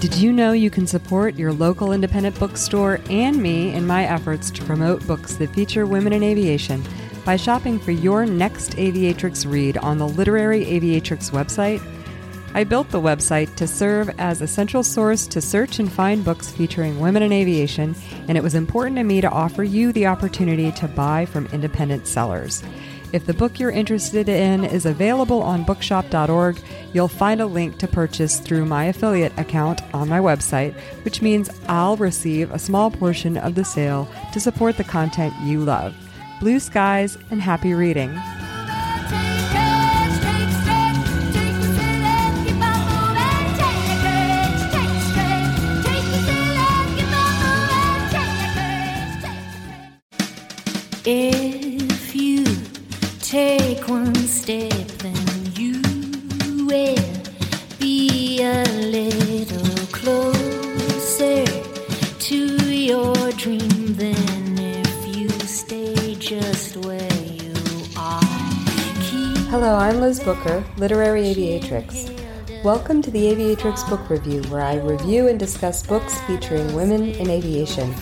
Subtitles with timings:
[0.00, 4.48] Did you know you can support your local independent bookstore and me in my efforts
[4.52, 6.84] to promote books that feature women in aviation
[7.24, 11.82] by shopping for your next Aviatrix read on the Literary Aviatrix website?
[12.54, 16.48] I built the website to serve as a central source to search and find books
[16.48, 17.96] featuring women in aviation,
[18.28, 22.06] and it was important to me to offer you the opportunity to buy from independent
[22.06, 22.62] sellers.
[23.10, 26.60] If the book you're interested in is available on bookshop.org,
[26.92, 30.74] you'll find a link to purchase through my affiliate account on my website,
[31.04, 35.60] which means I'll receive a small portion of the sale to support the content you
[35.60, 35.94] love.
[36.38, 38.10] Blue skies and happy reading.
[69.68, 72.64] Hello, I'm Liz Booker, Literary Aviatrix.
[72.64, 77.28] Welcome to the Aviatrix Book Review, where I review and discuss books featuring women in
[77.28, 77.94] aviation.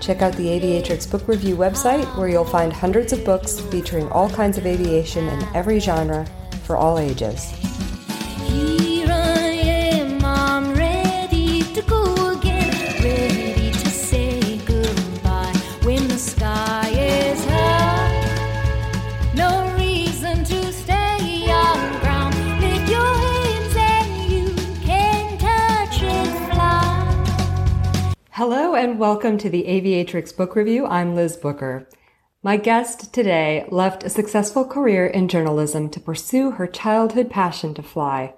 [0.00, 4.28] Check out the Aviatrix Book Review website, where you'll find hundreds of books featuring all
[4.28, 6.26] kinds of aviation in every genre
[6.64, 7.54] for all ages.
[28.78, 30.86] And welcome to the Aviatrix Book Review.
[30.86, 31.88] I'm Liz Booker.
[32.44, 37.82] My guest today left a successful career in journalism to pursue her childhood passion to
[37.82, 38.34] fly.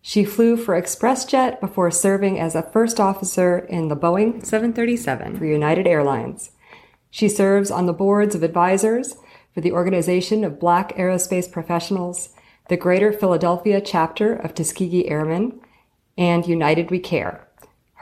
[0.00, 5.46] She flew for ExpressJet before serving as a first officer in the Boeing 737 for
[5.46, 6.52] United Airlines.
[7.10, 9.16] She serves on the boards of advisors
[9.52, 12.28] for the Organization of Black Aerospace Professionals,
[12.68, 15.60] the Greater Philadelphia chapter of Tuskegee Airmen,
[16.16, 17.48] and United We Care.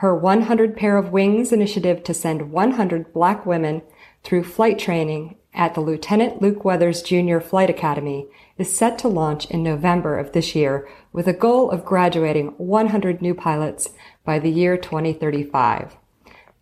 [0.01, 3.83] Her 100 Pair of Wings initiative to send 100 black women
[4.23, 7.37] through flight training at the Lieutenant Luke Weathers Jr.
[7.37, 8.25] Flight Academy
[8.57, 13.21] is set to launch in November of this year with a goal of graduating 100
[13.21, 13.91] new pilots
[14.25, 15.95] by the year 2035.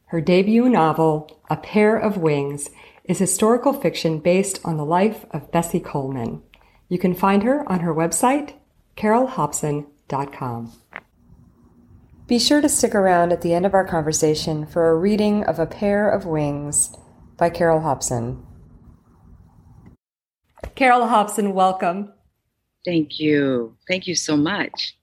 [0.08, 2.70] Her debut novel, A Pair of Wings,
[3.06, 6.42] is historical fiction based on the life of Bessie Coleman.
[6.90, 8.56] You can find her on her website,
[8.98, 10.74] carolehopson.com.
[12.30, 15.58] Be sure to stick around at the end of our conversation for a reading of
[15.58, 16.96] A Pair of Wings
[17.38, 18.46] by Carole Hopson.
[20.76, 22.14] Carole Hopson, welcome.
[22.86, 23.76] Thank you.
[23.88, 24.96] Thank you so much.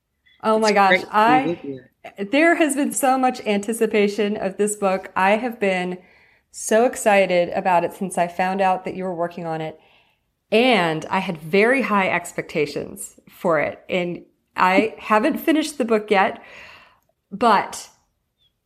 [0.45, 4.57] Oh my It's gosh, great to be I there has been so much anticipation of
[4.57, 5.11] this book.
[5.17, 5.99] I have been
[6.53, 9.81] so excited about it since I found out that you were working on it.
[10.53, 13.85] And I had very high expectations for it.
[13.89, 14.25] And
[14.57, 16.41] I haven't finished the book yet,
[17.31, 17.91] but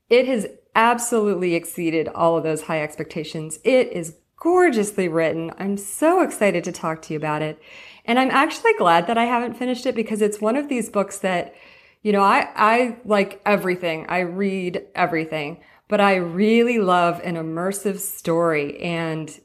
[0.09, 3.59] it has absolutely exceeded all of those high expectations.
[3.65, 5.53] It is gorgeously written.
[5.59, 7.61] I'm so excited to talk to you about it.
[8.05, 11.19] And I'm actually glad that I haven't finished it because it's one of these books
[11.19, 11.55] that,
[12.03, 14.07] you know, I, I like everything.
[14.09, 18.81] I read everything, but I really love an immersive story.
[18.81, 19.39] And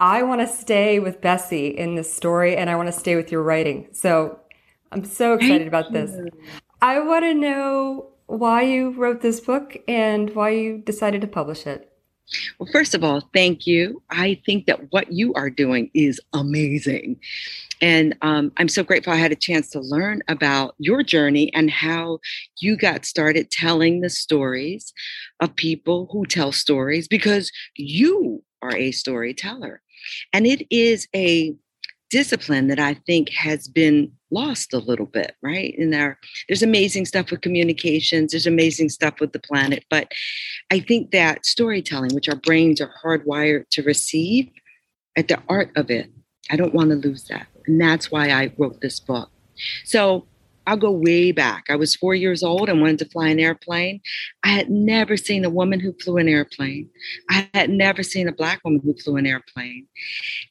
[0.00, 3.30] I want to stay with Bessie in this story and I want to stay with
[3.30, 3.88] your writing.
[3.92, 4.40] So
[4.90, 6.10] I'm so excited about this.
[6.80, 11.66] I want to know why you wrote this book and why you decided to publish
[11.66, 11.90] it.
[12.58, 14.02] Well, first of all, thank you.
[14.10, 17.18] I think that what you are doing is amazing.
[17.80, 21.70] And um, I'm so grateful I had a chance to learn about your journey and
[21.70, 22.18] how
[22.60, 24.92] you got started telling the stories
[25.40, 29.80] of people who tell stories because you are a storyteller.
[30.34, 31.56] And it is a
[32.10, 35.74] discipline that I think has been lost a little bit, right?
[35.76, 40.12] In our there's amazing stuff with communications, there's amazing stuff with the planet, but
[40.70, 44.50] I think that storytelling, which our brains are hardwired to receive,
[45.16, 46.10] at the art of it,
[46.50, 47.46] I don't want to lose that.
[47.66, 49.30] And that's why I wrote this book.
[49.84, 50.26] So
[50.68, 51.64] I'll go way back.
[51.70, 54.02] I was four years old and wanted to fly an airplane.
[54.44, 56.90] I had never seen a woman who flew an airplane.
[57.30, 59.86] I had never seen a black woman who flew an airplane.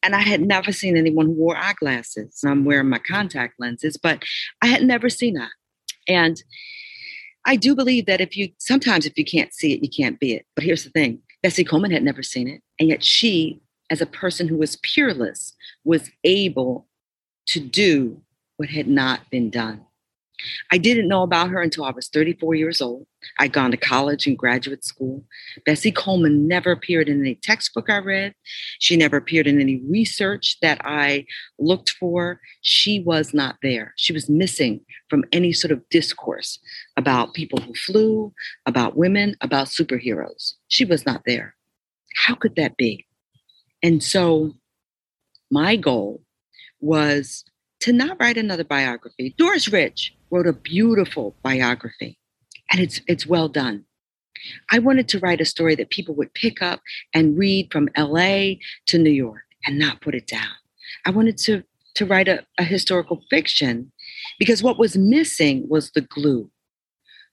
[0.01, 2.43] And I had never seen anyone who wore eyeglasses.
[2.43, 4.23] I'm wearing my contact lenses, but
[4.63, 5.51] I had never seen that.
[6.07, 6.41] And
[7.45, 10.33] I do believe that if you sometimes if you can't see it, you can't be
[10.33, 10.47] it.
[10.55, 12.63] But here's the thing Bessie Coleman had never seen it.
[12.79, 13.61] And yet she,
[13.91, 15.53] as a person who was peerless,
[15.83, 16.87] was able
[17.49, 18.19] to do
[18.57, 19.86] what had not been done.
[20.71, 23.07] I didn't know about her until I was 34 years old.
[23.39, 25.23] I'd gone to college and graduate school.
[25.65, 28.33] Bessie Coleman never appeared in any textbook I read.
[28.79, 31.25] She never appeared in any research that I
[31.59, 32.39] looked for.
[32.61, 33.93] She was not there.
[33.97, 36.59] She was missing from any sort of discourse
[36.95, 38.33] about people who flew,
[38.65, 40.53] about women, about superheroes.
[40.67, 41.55] She was not there.
[42.15, 43.05] How could that be?
[43.83, 44.53] And so
[45.51, 46.21] my goal
[46.79, 47.43] was
[47.81, 49.35] to not write another biography.
[49.37, 52.19] Doris Rich wrote a beautiful biography,
[52.71, 53.85] and it's it's well done.
[54.71, 56.81] I wanted to write a story that people would pick up
[57.13, 58.55] and read from LA
[58.87, 60.55] to New York and not put it down.
[61.05, 61.63] I wanted to
[61.95, 63.91] to write a, a historical fiction
[64.39, 66.49] because what was missing was the glue.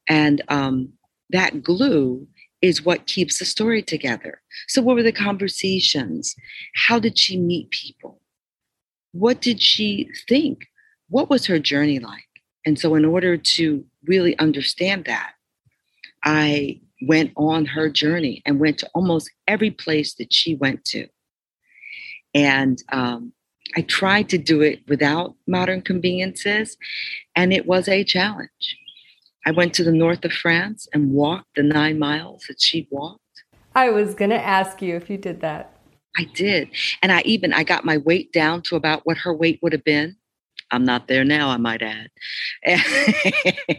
[0.09, 0.93] And um,
[1.31, 2.27] that glue
[2.63, 4.41] is what keeps the story together.
[4.69, 6.35] So, what were the conversations?
[6.75, 8.21] How did she meet people?
[9.13, 10.67] What did she think?
[11.09, 12.24] What was her journey like?
[12.67, 15.33] And so, in order to really understand that,
[16.25, 21.07] I went on her journey and went to almost every place that she went to.
[22.35, 23.33] And um,
[23.77, 26.77] I tried to do it without modern conveniences,
[27.37, 28.79] and it was a challenge.
[29.47, 33.21] I went to the north of France and walked the nine miles that she walked.
[33.75, 35.77] I was going to ask you if you did that.
[36.17, 36.69] I did.
[37.03, 39.85] And I even I got my weight down to about what her weight would have
[39.85, 40.17] been.
[40.71, 42.11] I'm not there now, I might add.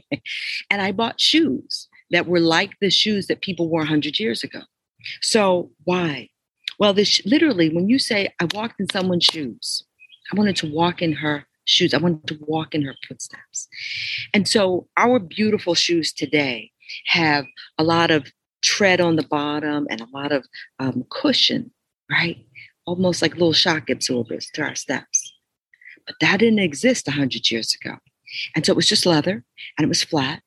[0.70, 4.62] and I bought shoes that were like the shoes that people wore 100 years ago.
[5.22, 6.30] So, why?
[6.80, 9.84] Well, this literally, when you say I walked in someone's shoes,
[10.32, 11.94] I wanted to walk in her shoes.
[11.94, 13.68] I wanted to walk in her footsteps.
[14.34, 16.72] And so, our beautiful shoes today
[17.08, 17.46] have
[17.78, 18.32] a lot of
[18.64, 20.46] tread on the bottom and a lot of
[20.80, 21.72] um, cushion,
[22.10, 22.38] right?
[22.86, 25.15] Almost like little shock absorbers to our steps.
[26.08, 27.98] But that didn't exist 100 years ago.
[28.56, 29.44] And so it was just leather
[29.78, 30.42] and it was flat.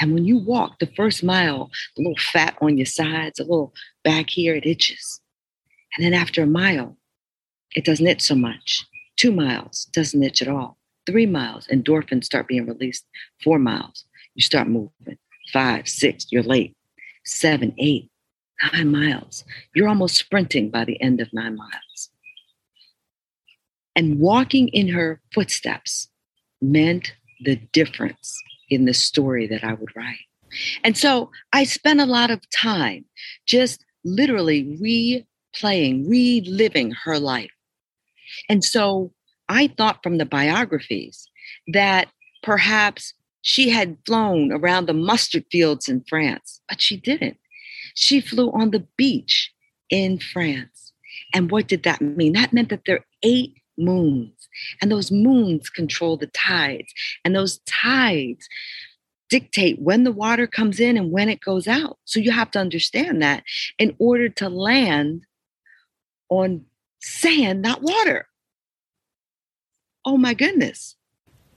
[0.00, 3.74] And when you walk the first mile, a little fat on your sides, a little
[4.04, 5.20] back here, it itches.
[5.96, 6.96] And then after a mile,
[7.74, 8.84] it doesn't itch so much.
[9.16, 10.78] Two miles doesn't itch at all.
[11.06, 13.06] Three miles, endorphins start being released.
[13.42, 14.04] Four miles,
[14.34, 15.18] you start moving.
[15.52, 16.74] Five, six, you're late.
[17.24, 18.10] Seven, eight,
[18.72, 19.44] nine miles.
[19.74, 22.10] You're almost sprinting by the end of nine miles.
[23.94, 26.08] And walking in her footsteps
[26.60, 27.12] meant
[27.44, 28.40] the difference
[28.70, 30.26] in the story that I would write.
[30.84, 33.04] And so I spent a lot of time
[33.46, 37.50] just literally replaying, reliving her life.
[38.48, 39.12] And so
[39.48, 41.28] I thought from the biographies
[41.72, 42.08] that
[42.42, 47.38] perhaps she had flown around the mustard fields in France, but she didn't.
[47.94, 49.52] She flew on the beach
[49.90, 50.92] in France.
[51.34, 52.32] And what did that mean?
[52.32, 54.48] That meant that there are eight moons,
[54.80, 56.92] and those moons control the tides,
[57.24, 58.48] and those tides
[59.32, 61.98] dictate when the water comes in and when it goes out.
[62.04, 63.44] So you have to understand that
[63.78, 65.24] in order to land
[66.28, 66.66] on
[67.00, 68.26] sand, not water.
[70.04, 70.96] Oh my goodness.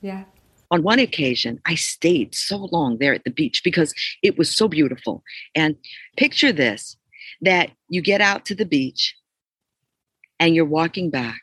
[0.01, 0.23] Yeah.
[0.71, 4.67] On one occasion, I stayed so long there at the beach because it was so
[4.67, 5.23] beautiful.
[5.53, 5.75] And
[6.15, 6.95] picture this
[7.41, 9.15] that you get out to the beach
[10.39, 11.41] and you're walking back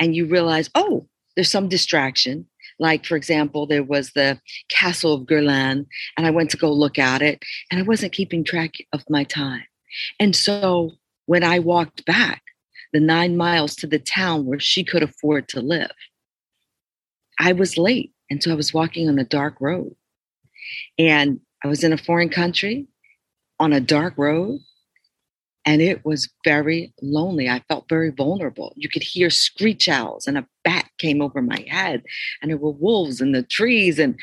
[0.00, 1.06] and you realize, oh,
[1.36, 2.46] there's some distraction.
[2.80, 5.86] Like, for example, there was the Castle of Guerlain,
[6.16, 9.22] and I went to go look at it, and I wasn't keeping track of my
[9.22, 9.64] time.
[10.18, 10.92] And so
[11.26, 12.42] when I walked back
[12.92, 15.92] the nine miles to the town where she could afford to live,
[17.38, 18.12] I was late.
[18.30, 19.94] And so I was walking on a dark road.
[20.98, 22.86] And I was in a foreign country
[23.58, 24.60] on a dark road
[25.64, 27.48] and it was very lonely.
[27.48, 28.72] I felt very vulnerable.
[28.76, 32.02] You could hear screech owls, and a bat came over my head,
[32.40, 33.98] and there were wolves in the trees.
[33.98, 34.18] And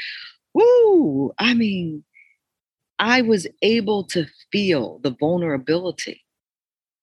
[0.53, 2.03] whoo, I mean,
[3.00, 6.24] I was able to feel the vulnerability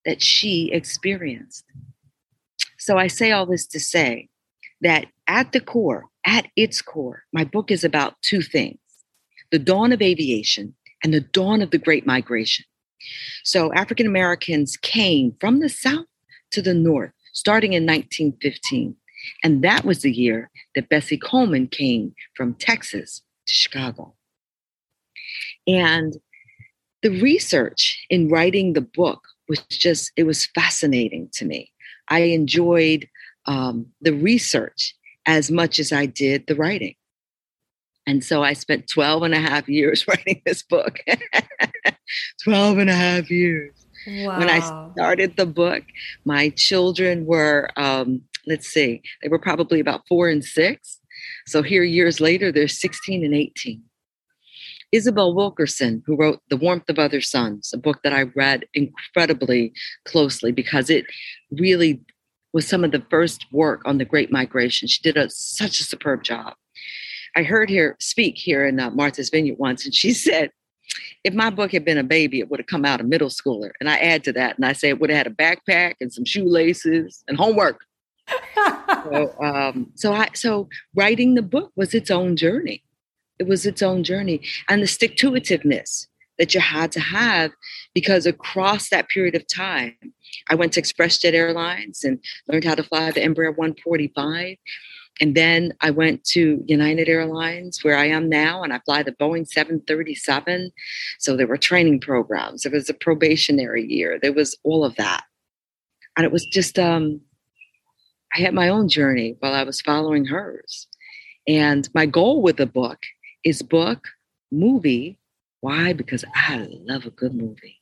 [0.05, 1.65] that she experienced.
[2.79, 4.29] So I say all this to say
[4.81, 8.79] that at the core, at its core, my book is about two things
[9.51, 10.75] the dawn of aviation
[11.05, 12.65] and the dawn of the Great Migration.
[13.45, 16.07] So African Americans came from the South
[16.53, 18.97] to the North starting in 1915.
[19.43, 24.15] And that was the year that Bessie Coleman came from Texas to Chicago.
[25.67, 26.15] And
[27.03, 31.71] the research in writing the book was just, it was fascinating to me.
[32.09, 33.09] I enjoyed
[33.47, 34.95] um, the research
[35.27, 36.95] as much as I did the writing.
[38.07, 40.99] And so I spent 12 and a half years writing this book.
[42.45, 43.73] 12 and a half years.
[44.07, 44.39] Wow.
[44.39, 44.61] When I
[44.93, 45.83] started the book,
[46.25, 51.01] my children were, um, let's see, they were probably about four and six.
[51.47, 53.83] So here, years later, they're 16 and 18.
[54.93, 59.73] Isabel Wilkerson, who wrote The Warmth of Other Suns, a book that I read incredibly
[60.05, 61.07] closely because it
[61.51, 62.01] really
[62.53, 64.87] was some of the first work on the Great Migration.
[64.87, 66.55] She did a, such a superb job.
[67.37, 70.51] I heard her speak here in uh, Martha's Vineyard once, and she said,
[71.25, 73.71] if my book had been a baby, it would have come out a middle schooler.
[73.81, 76.13] And I add to that, and I say it would have had a backpack and
[76.13, 77.81] some shoelaces and homework.
[79.05, 82.83] so, um, so I, so writing the book was its own journey.
[83.39, 86.07] It was its own journey, and the stick to itiveness
[86.39, 87.53] that you had to have
[87.95, 89.97] because across that period of time,
[90.49, 94.57] I went to ExpressJet Airlines and learned how to fly the Embraer 145.
[95.21, 99.13] And then I went to United Airlines, where I am now, and I fly the
[99.13, 100.73] Boeing 737.
[101.19, 102.63] So there were training programs.
[102.63, 104.19] There was a probationary year.
[104.21, 105.25] There was all of that,
[106.17, 107.21] and it was just um,
[108.35, 110.89] I had my own journey while I was following hers.
[111.47, 112.99] And my goal with the book
[113.45, 114.09] is book,
[114.51, 115.19] movie.
[115.61, 115.93] Why?
[115.93, 117.81] Because I love a good movie.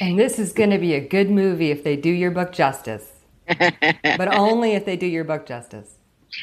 [0.00, 3.10] And this is going to be a good movie if they do your book justice,
[3.46, 5.95] but only if they do your book justice.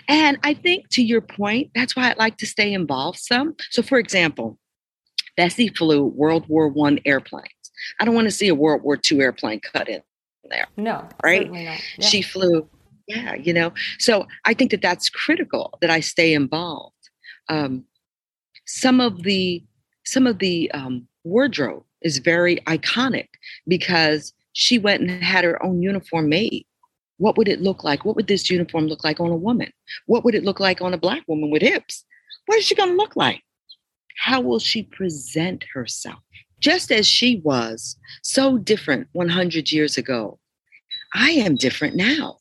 [0.07, 3.55] And I think to your point, that's why I'd like to stay involved some.
[3.69, 4.57] So, for example,
[5.35, 7.47] Bessie flew World War One airplanes.
[7.99, 10.01] I don't want to see a World War II airplane cut in
[10.49, 10.67] there.
[10.77, 11.51] No, right?
[11.53, 11.77] Yeah.
[11.99, 12.67] She flew,
[13.07, 13.73] yeah, you know.
[13.99, 16.95] So I think that that's critical that I stay involved.
[17.49, 17.85] Um,
[18.65, 19.63] some of the
[20.05, 23.27] some of the um, wardrobe is very iconic
[23.67, 26.65] because she went and had her own uniform made.
[27.23, 28.03] What would it look like?
[28.03, 29.71] What would this uniform look like on a woman?
[30.07, 32.03] What would it look like on a black woman with hips?
[32.47, 33.41] What is she going to look like?
[34.17, 36.19] How will she present herself?
[36.59, 40.37] Just as she was so different 100 years ago,
[41.13, 42.39] I am different now.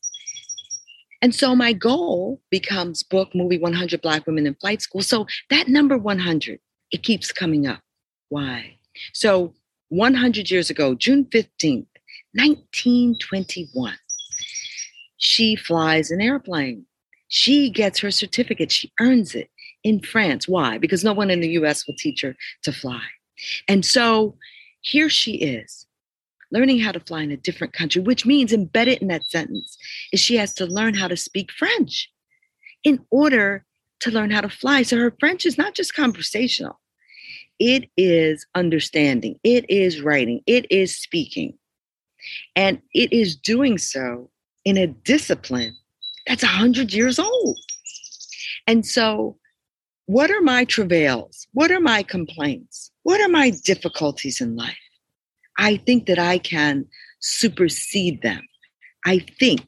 [1.21, 5.01] And so my goal becomes book, movie 100 Black Women in Flight School.
[5.01, 6.59] So that number 100,
[6.91, 7.79] it keeps coming up.
[8.27, 8.79] Why?
[9.13, 9.53] So
[9.87, 11.87] 100 years ago, June 15th,
[12.33, 13.93] 1921,
[15.23, 16.85] she flies an airplane.
[17.29, 18.73] She gets her certificate.
[18.73, 19.49] She earns it
[19.81, 20.49] in France.
[20.49, 20.77] Why?
[20.77, 23.01] Because no one in the US will teach her to fly.
[23.69, 24.35] And so
[24.81, 25.87] here she is,
[26.51, 29.77] learning how to fly in a different country, which means embedded in that sentence
[30.11, 32.11] is she has to learn how to speak French
[32.83, 33.65] in order
[34.01, 34.83] to learn how to fly.
[34.83, 36.81] So her French is not just conversational,
[37.59, 41.57] it is understanding, it is writing, it is speaking.
[42.57, 44.29] And it is doing so
[44.65, 45.75] in a discipline
[46.27, 47.57] that's 100 years old.
[48.67, 49.37] And so,
[50.05, 51.47] what are my travails?
[51.53, 52.91] What are my complaints?
[53.03, 54.77] What are my difficulties in life?
[55.57, 56.85] I think that I can
[57.19, 58.41] supersede them.
[59.05, 59.67] I think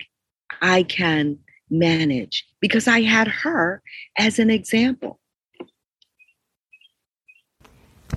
[0.62, 1.38] I can
[1.70, 3.82] manage because I had her
[4.18, 5.20] as an example.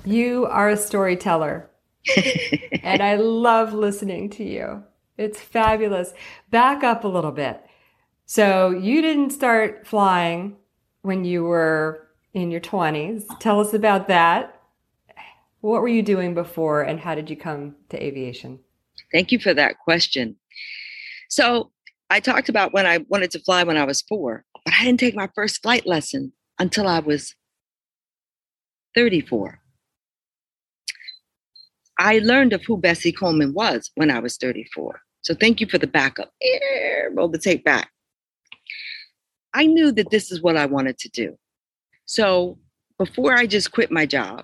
[0.05, 1.69] You are a storyteller,
[2.83, 4.83] and I love listening to you.
[5.19, 6.13] It's fabulous.
[6.49, 7.61] Back up a little bit.
[8.25, 10.55] So, you didn't start flying
[11.01, 13.25] when you were in your 20s.
[13.39, 14.61] Tell us about that.
[15.59, 18.59] What were you doing before, and how did you come to aviation?
[19.11, 20.37] Thank you for that question.
[21.27, 21.71] So,
[22.09, 25.01] I talked about when I wanted to fly when I was four, but I didn't
[25.01, 27.35] take my first flight lesson until I was
[28.95, 29.59] 34.
[31.97, 35.01] I learned of who Bessie Coleman was when I was 34.
[35.21, 36.31] So thank you for the backup.
[37.11, 37.91] roll the tape back.
[39.53, 41.37] I knew that this is what I wanted to do.
[42.05, 42.57] So
[42.97, 44.43] before I just quit my job,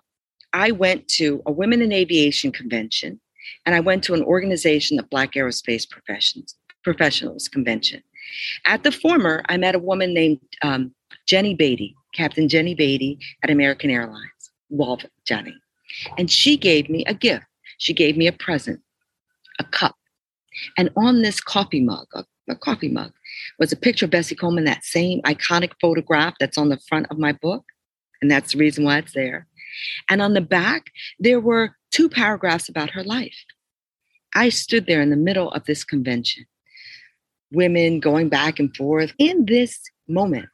[0.54, 3.20] I went to a Women in Aviation convention
[3.66, 8.02] and I went to an organization of Black aerospace professions, professionals convention.
[8.66, 10.94] At the former, I met a woman named um,
[11.28, 14.52] Jenny Beatty, Captain Jenny Beatty at American Airlines.
[14.70, 15.56] Love Jenny.
[16.18, 17.46] And she gave me a gift.
[17.78, 18.80] She gave me a present,
[19.60, 19.96] a cup.
[20.78, 23.12] And on this coffee mug, a, a coffee mug,
[23.60, 27.18] was a picture of Bessie Coleman, that same iconic photograph that's on the front of
[27.18, 27.64] my book.
[28.22, 29.48] And that's the reason why it's there.
[30.10, 30.86] And on the back,
[31.20, 33.36] there were two paragraphs about her life.
[34.34, 36.46] I stood there in the middle of this convention,
[37.52, 39.14] women going back and forth.
[39.18, 40.48] In this moment,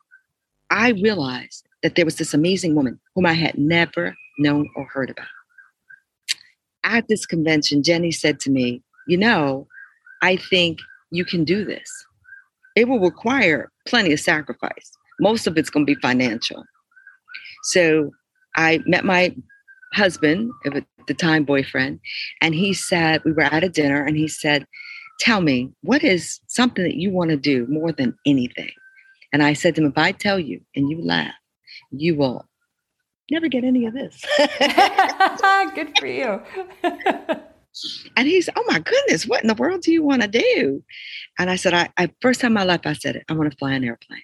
[0.69, 5.09] I realized that there was this amazing woman whom I had never known or heard
[5.09, 5.25] about.
[6.83, 9.67] At this convention, Jenny said to me, You know,
[10.21, 10.79] I think
[11.11, 11.89] you can do this.
[12.75, 14.91] It will require plenty of sacrifice.
[15.19, 16.63] Most of it's going to be financial.
[17.63, 18.11] So
[18.55, 19.35] I met my
[19.93, 21.99] husband, at the time boyfriend,
[22.41, 24.65] and he said, We were at a dinner, and he said,
[25.19, 28.71] Tell me, what is something that you want to do more than anything?
[29.33, 31.33] And I said to him, if I tell you and you laugh,
[31.91, 32.45] you will
[33.29, 34.23] never get any of this.
[35.75, 36.41] Good for you.
[38.15, 40.83] and he's, oh my goodness, what in the world do you want to do?
[41.39, 43.51] And I said, I, I first time in my life, I said, it, I want
[43.51, 44.23] to fly an airplane.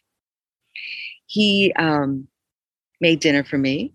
[1.26, 2.28] He um,
[3.02, 3.94] made dinner for me.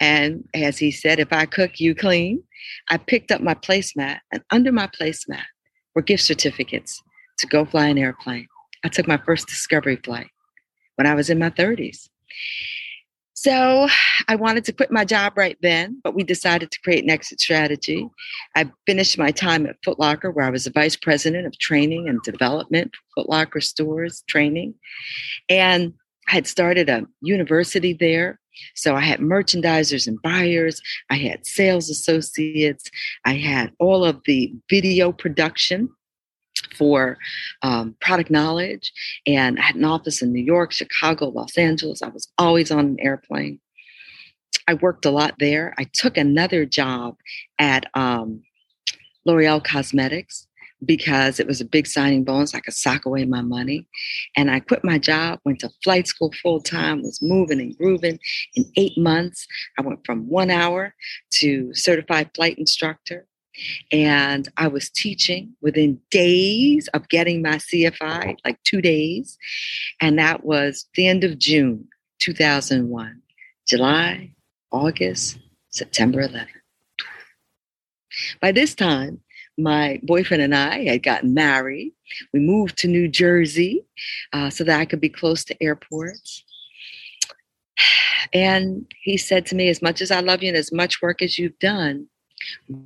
[0.00, 2.42] And as he said, if I cook, you clean.
[2.88, 5.44] I picked up my placemat, and under my placemat
[5.94, 7.02] were gift certificates
[7.38, 8.46] to go fly an airplane.
[8.84, 10.28] I took my first discovery flight
[10.96, 12.08] when I was in my 30s.
[13.40, 13.86] So
[14.26, 17.40] I wanted to quit my job right then, but we decided to create an exit
[17.40, 18.08] strategy.
[18.56, 22.08] I finished my time at Foot Locker, where I was the vice president of training
[22.08, 24.74] and development, Foot Locker stores training.
[25.48, 25.94] And
[26.28, 28.40] I had started a university there.
[28.74, 32.90] So I had merchandisers and buyers, I had sales associates,
[33.24, 35.90] I had all of the video production
[36.74, 37.18] for
[37.62, 38.92] um, product knowledge.
[39.26, 42.02] And I had an office in New York, Chicago, Los Angeles.
[42.02, 43.60] I was always on an airplane.
[44.66, 45.74] I worked a lot there.
[45.78, 47.16] I took another job
[47.58, 48.42] at um,
[49.24, 50.46] L'Oreal Cosmetics
[50.84, 52.54] because it was a big signing bonus.
[52.54, 53.86] I could sock away my money.
[54.36, 58.18] And I quit my job, went to flight school full time, was moving and grooving.
[58.54, 59.46] In eight months,
[59.78, 60.94] I went from one hour
[61.34, 63.26] to certified flight instructor.
[63.90, 69.38] And I was teaching within days of getting my CFI, like two days.
[70.00, 71.88] And that was the end of June
[72.20, 73.22] 2001,
[73.66, 74.32] July,
[74.70, 75.38] August,
[75.70, 76.46] September 11th.
[78.40, 79.20] By this time,
[79.58, 81.92] my boyfriend and I had gotten married.
[82.32, 83.84] We moved to New Jersey
[84.32, 86.44] uh, so that I could be close to airports.
[88.34, 91.22] And he said to me, As much as I love you and as much work
[91.22, 92.08] as you've done,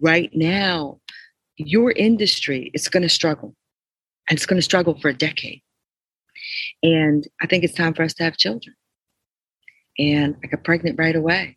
[0.00, 1.00] right now,
[1.56, 3.54] your industry is going to struggle.
[4.28, 5.62] And it's going to struggle for a decade.
[6.82, 8.75] And I think it's time for us to have children.
[9.99, 11.56] And I got pregnant right away.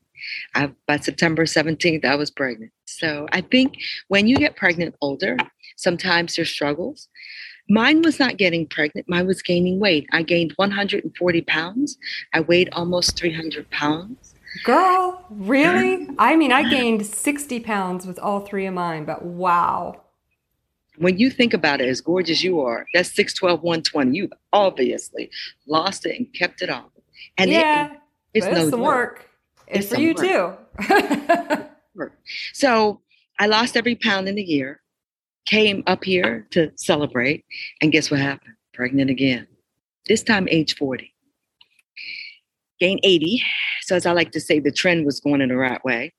[0.56, 2.72] I, by September 17th, I was pregnant.
[2.86, 3.76] So I think
[4.08, 5.38] when you get pregnant older,
[5.78, 7.08] sometimes there's struggles.
[7.70, 10.08] Mine was not getting pregnant, mine was gaining weight.
[10.12, 11.98] I gained 140 pounds.
[12.34, 14.35] I weighed almost 300 pounds.
[14.64, 16.08] Girl, really?
[16.18, 20.02] I mean, I gained 60 pounds with all three of mine, but wow.
[20.98, 24.16] When you think about it, as gorgeous you are, that's 6'12, 120.
[24.18, 25.30] You obviously
[25.68, 26.90] lost it and kept it off.
[27.38, 28.00] And yeah, it,
[28.34, 29.30] it's it's no some work.
[29.68, 30.58] And It's for you work.
[30.78, 31.66] too.
[32.54, 33.00] So
[33.40, 34.82] I lost every pound in a year,
[35.46, 37.46] came up here to celebrate,
[37.82, 38.56] and guess what happened?
[38.74, 39.48] Pregnant again.
[40.06, 41.15] This time, age 40.
[42.80, 43.42] Gained 80.
[43.82, 46.14] So, as I like to say, the trend was going in the right way.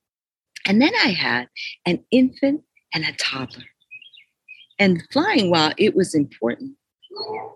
[0.67, 1.49] And then I had
[1.85, 2.63] an infant
[2.95, 3.65] and a toddler.
[4.79, 6.77] And flying, while it was important,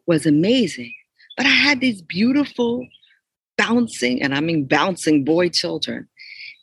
[0.06, 0.92] was amazing.
[1.36, 2.86] But I had these beautiful,
[3.56, 6.08] bouncing, and I mean bouncing boy children.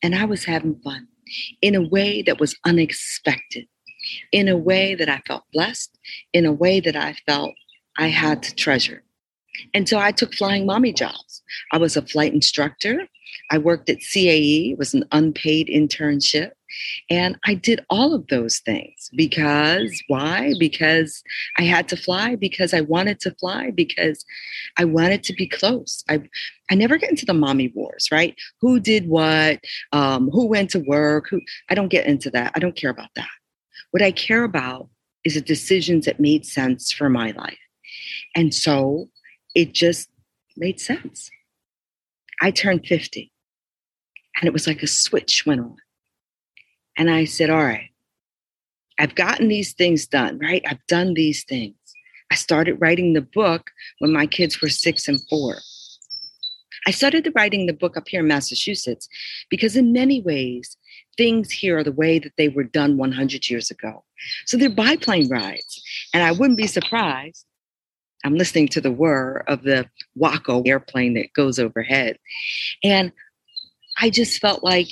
[0.04, 1.08] And I was having fun
[1.62, 3.68] in a way that was unexpected,
[4.32, 5.98] in a way that I felt blessed,
[6.34, 7.54] in a way that I felt
[7.98, 9.04] I had to treasure.
[9.74, 11.42] And so I took flying mommy jobs.
[11.72, 13.08] I was a flight instructor.
[13.50, 16.52] I worked at CAE, it was an unpaid internship.
[17.10, 20.54] And I did all of those things because why?
[20.60, 21.24] Because
[21.58, 24.26] I had to fly, because I wanted to fly, because
[24.78, 26.04] I wanted to be close.
[26.10, 26.22] I
[26.70, 28.36] I never get into the mommy wars, right?
[28.60, 29.62] Who did what?
[29.94, 31.28] Um, who went to work?
[31.30, 31.40] Who
[31.70, 32.52] I don't get into that.
[32.56, 33.30] I don't care about that.
[33.92, 34.90] What I care about
[35.24, 37.58] is the decisions that made sense for my life.
[38.36, 39.10] And so
[39.58, 40.08] it just
[40.56, 41.32] made sense.
[42.44, 43.32] I turned 50
[44.40, 45.78] and it was like a switch went on.
[46.96, 47.90] And I said, All right,
[49.00, 50.64] I've gotten these things done, right?
[50.68, 51.76] I've done these things.
[52.32, 55.56] I started writing the book when my kids were six and four.
[56.86, 59.10] I started writing the book up here in Massachusetts
[59.50, 60.78] because, in many ways,
[61.18, 64.04] things here are the way that they were done 100 years ago.
[64.46, 65.82] So they're biplane rides.
[66.14, 67.47] And I wouldn't be surprised.
[68.28, 72.20] I'm listening to the whir of the Waco airplane that goes overhead.
[72.84, 73.14] And
[74.02, 74.90] I just felt like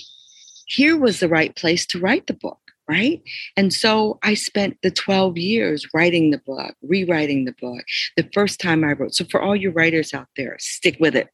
[0.68, 3.22] here was the right place to write the book, right?
[3.58, 7.84] And so I spent the 12 years writing the book, rewriting the book.
[8.16, 9.14] The first time I wrote.
[9.14, 11.28] So for all you writers out there, stick with it.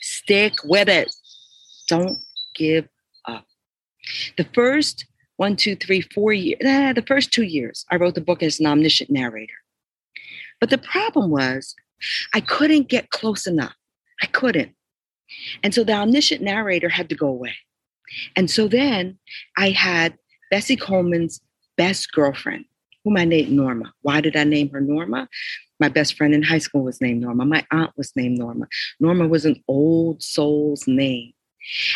[0.00, 1.14] Stick with it.
[1.86, 2.16] Don't
[2.54, 2.88] give
[3.26, 3.44] up.
[4.38, 5.04] The first
[5.36, 8.58] one, two, three, four years, eh, the first two years, I wrote the book as
[8.58, 9.61] an omniscient narrator.
[10.62, 11.74] But the problem was
[12.34, 13.74] I couldn't get close enough.
[14.22, 14.70] I couldn't.
[15.64, 17.56] And so the omniscient narrator had to go away.
[18.36, 19.18] And so then
[19.56, 20.16] I had
[20.52, 21.40] Bessie Coleman's
[21.76, 22.64] best girlfriend,
[23.02, 23.92] whom I named Norma.
[24.02, 25.28] Why did I name her Norma?
[25.80, 27.44] My best friend in high school was named Norma.
[27.44, 28.68] My aunt was named Norma.
[29.00, 31.32] Norma was an old soul's name.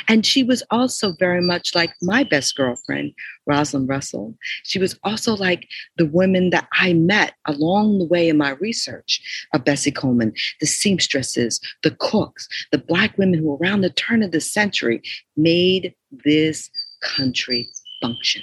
[0.09, 3.13] And she was also very much like my best girlfriend,
[3.47, 4.35] Rosalind Russell.
[4.65, 9.21] She was also like the women that I met along the way in my research
[9.55, 14.33] of Bessie Coleman, the seamstresses, the cooks, the Black women who, around the turn of
[14.33, 15.03] the century,
[15.37, 16.71] made this
[17.03, 17.69] country
[18.01, 18.43] function.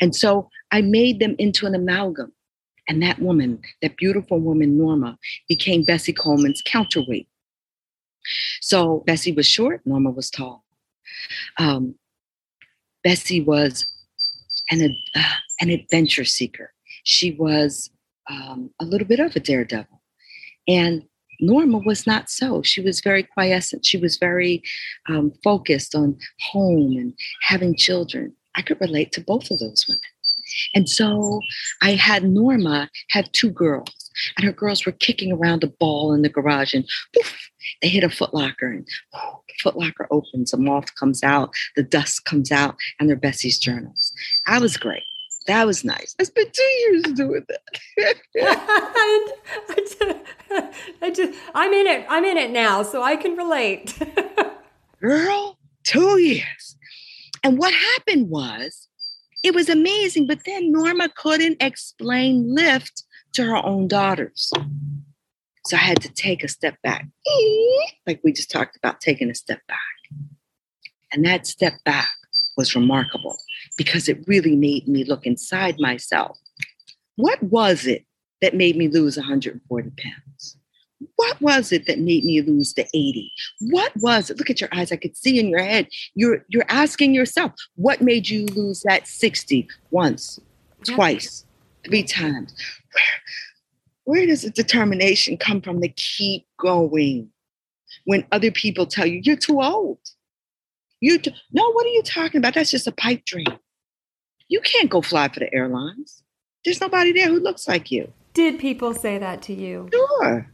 [0.00, 2.32] And so I made them into an amalgam.
[2.88, 5.16] And that woman, that beautiful woman, Norma,
[5.48, 7.28] became Bessie Coleman's counterweight.
[8.60, 10.64] So Bessie was short, Norma was tall.
[11.58, 11.94] Um,
[13.02, 13.86] Bessie was
[14.70, 15.22] an, uh,
[15.60, 16.72] an adventure seeker.
[17.04, 17.90] She was
[18.28, 20.02] um, a little bit of a daredevil.
[20.68, 21.04] And
[21.40, 22.62] Norma was not so.
[22.62, 23.86] She was very quiescent.
[23.86, 24.62] She was very
[25.08, 28.34] um, focused on home and having children.
[28.56, 30.00] I could relate to both of those women.
[30.74, 31.40] And so
[31.80, 36.22] I had Norma have two girls, and her girls were kicking around a ball in
[36.22, 37.50] the garage, and poof,
[37.82, 38.88] they hit a footlocker, and
[39.62, 44.12] footlocker opens, a moth comes out, the dust comes out, and they're Bessie's journals.
[44.46, 45.02] I was great.
[45.46, 46.14] That was nice.
[46.20, 47.62] I spent two years doing that.
[48.40, 49.32] I,
[49.68, 52.06] I, I just, I'm in it.
[52.08, 53.98] I'm in it now, so I can relate.
[55.00, 56.76] Girl, two years.
[57.42, 58.88] And what happened was,
[59.42, 63.04] it was amazing, but then Norma couldn't explain lift
[63.34, 64.50] to her own daughters.
[65.66, 67.06] So I had to take a step back,
[68.06, 69.78] like we just talked about taking a step back.
[71.12, 72.08] And that step back
[72.56, 73.38] was remarkable
[73.76, 76.38] because it really made me look inside myself.
[77.16, 78.04] What was it
[78.40, 80.56] that made me lose 140 pounds?
[81.16, 83.32] What was it that made me lose the 80?
[83.60, 84.38] What was it?
[84.38, 84.92] Look at your eyes.
[84.92, 85.88] I could see in your head.
[86.14, 90.38] You're you're asking yourself, what made you lose that 60 once,
[90.84, 91.46] twice,
[91.84, 92.54] three times?
[92.92, 93.04] Where,
[94.04, 97.30] where does the determination come from to keep going
[98.04, 99.98] when other people tell you you're too old?
[101.00, 102.54] You t- no, what are you talking about?
[102.54, 103.46] That's just a pipe dream.
[104.48, 106.22] You can't go fly for the airlines.
[106.64, 108.12] There's nobody there who looks like you.
[108.34, 109.88] Did people say that to you?
[109.92, 110.46] Sure.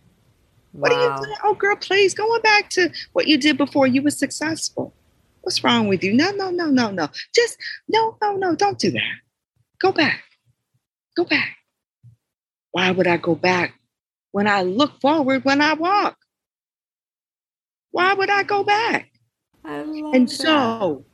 [0.73, 1.37] What are you doing?
[1.43, 4.95] Oh, girl, please, going back to what you did before you were successful.
[5.41, 6.12] What's wrong with you?
[6.12, 7.09] No, no, no, no, no.
[7.35, 7.57] Just
[7.89, 9.15] no, no, no, don't do that.
[9.81, 10.23] Go back.
[11.16, 11.57] Go back.
[12.72, 13.74] Why would I go back
[14.33, 16.16] when I look forward when I walk?
[17.90, 19.11] Why would I go back?
[19.64, 20.35] I love And that.
[20.35, 21.07] so,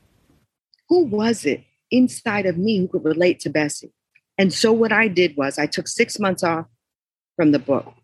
[0.88, 3.92] who was it inside of me who could relate to Bessie?
[4.36, 6.66] And so, what I did was I took six months off
[7.36, 7.94] from the book.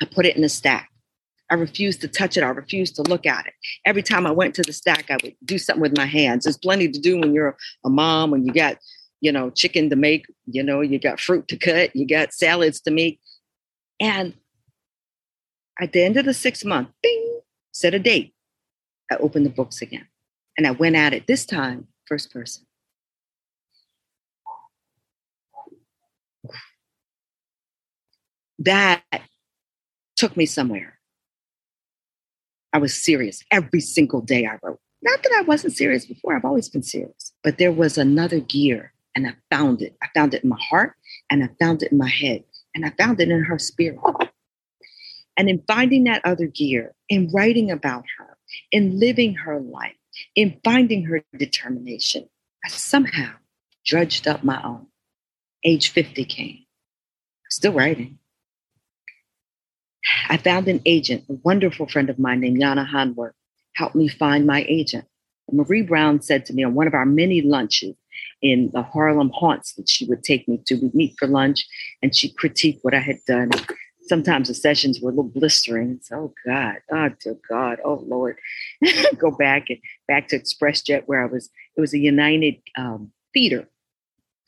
[0.00, 0.90] I put it in a stack.
[1.50, 2.42] I refused to touch it.
[2.42, 3.52] I refused to look at it.
[3.84, 6.44] Every time I went to the stack, I would do something with my hands.
[6.44, 8.78] There's plenty to do when you're a mom, when you got,
[9.24, 12.78] you know, chicken to make, you know, you got fruit to cut, you got salads
[12.82, 13.18] to make.
[13.98, 14.34] And
[15.80, 17.40] at the end of the six month, bing,
[17.72, 18.34] set a date.
[19.10, 20.06] I opened the books again.
[20.58, 22.66] And I went at it this time, first person.
[28.58, 29.02] That
[30.16, 30.98] took me somewhere.
[32.74, 34.80] I was serious every single day I wrote.
[35.00, 37.32] Not that I wasn't serious before, I've always been serious.
[37.42, 39.96] But there was another gear, and I found it.
[40.02, 40.94] I found it in my heart,
[41.30, 44.00] and I found it in my head, and I found it in her spirit.
[45.36, 48.36] And in finding that other gear, in writing about her,
[48.70, 49.96] in living her life,
[50.36, 52.28] in finding her determination,
[52.64, 53.32] I somehow
[53.84, 54.86] dredged up my own.
[55.64, 56.58] Age 50 came.
[57.50, 58.18] Still writing.
[60.28, 63.32] I found an agent, a wonderful friend of mine named Yana Hanworth,
[63.74, 65.06] helped me find my agent.
[65.50, 67.94] Marie Brown said to me on one of our many lunches
[68.44, 71.66] in the Harlem haunts that she would take me to, we'd meet for lunch
[72.02, 73.50] and she'd critique what I had done.
[74.02, 75.98] Sometimes the sessions were a little blistering.
[76.02, 78.38] So, oh God, oh dear God, oh Lord.
[79.18, 83.66] Go back and back to ExpressJet where I was, it was a United um, feeder.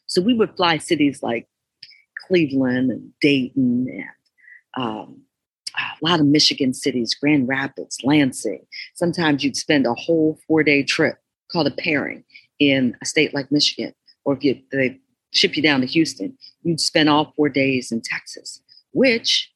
[0.06, 1.48] So we would fly cities like
[2.26, 5.22] Cleveland and Dayton and um,
[5.74, 8.66] a lot of Michigan cities, Grand Rapids, Lansing.
[8.94, 11.16] Sometimes you'd spend a whole four day trip
[11.50, 12.24] called a pairing
[12.58, 13.92] in a state like Michigan.
[14.24, 15.00] Or if you, they
[15.32, 19.52] ship you down to Houston, you'd spend all four days in Texas, which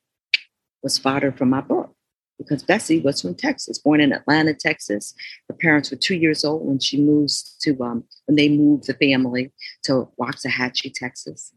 [0.82, 1.94] was fodder for my book
[2.38, 5.14] because Bessie was from Texas, born in Atlanta, Texas.
[5.48, 8.94] Her parents were two years old when she moves to, um, when they moved the
[8.94, 9.52] family
[9.84, 11.52] to Waxahachie, Texas.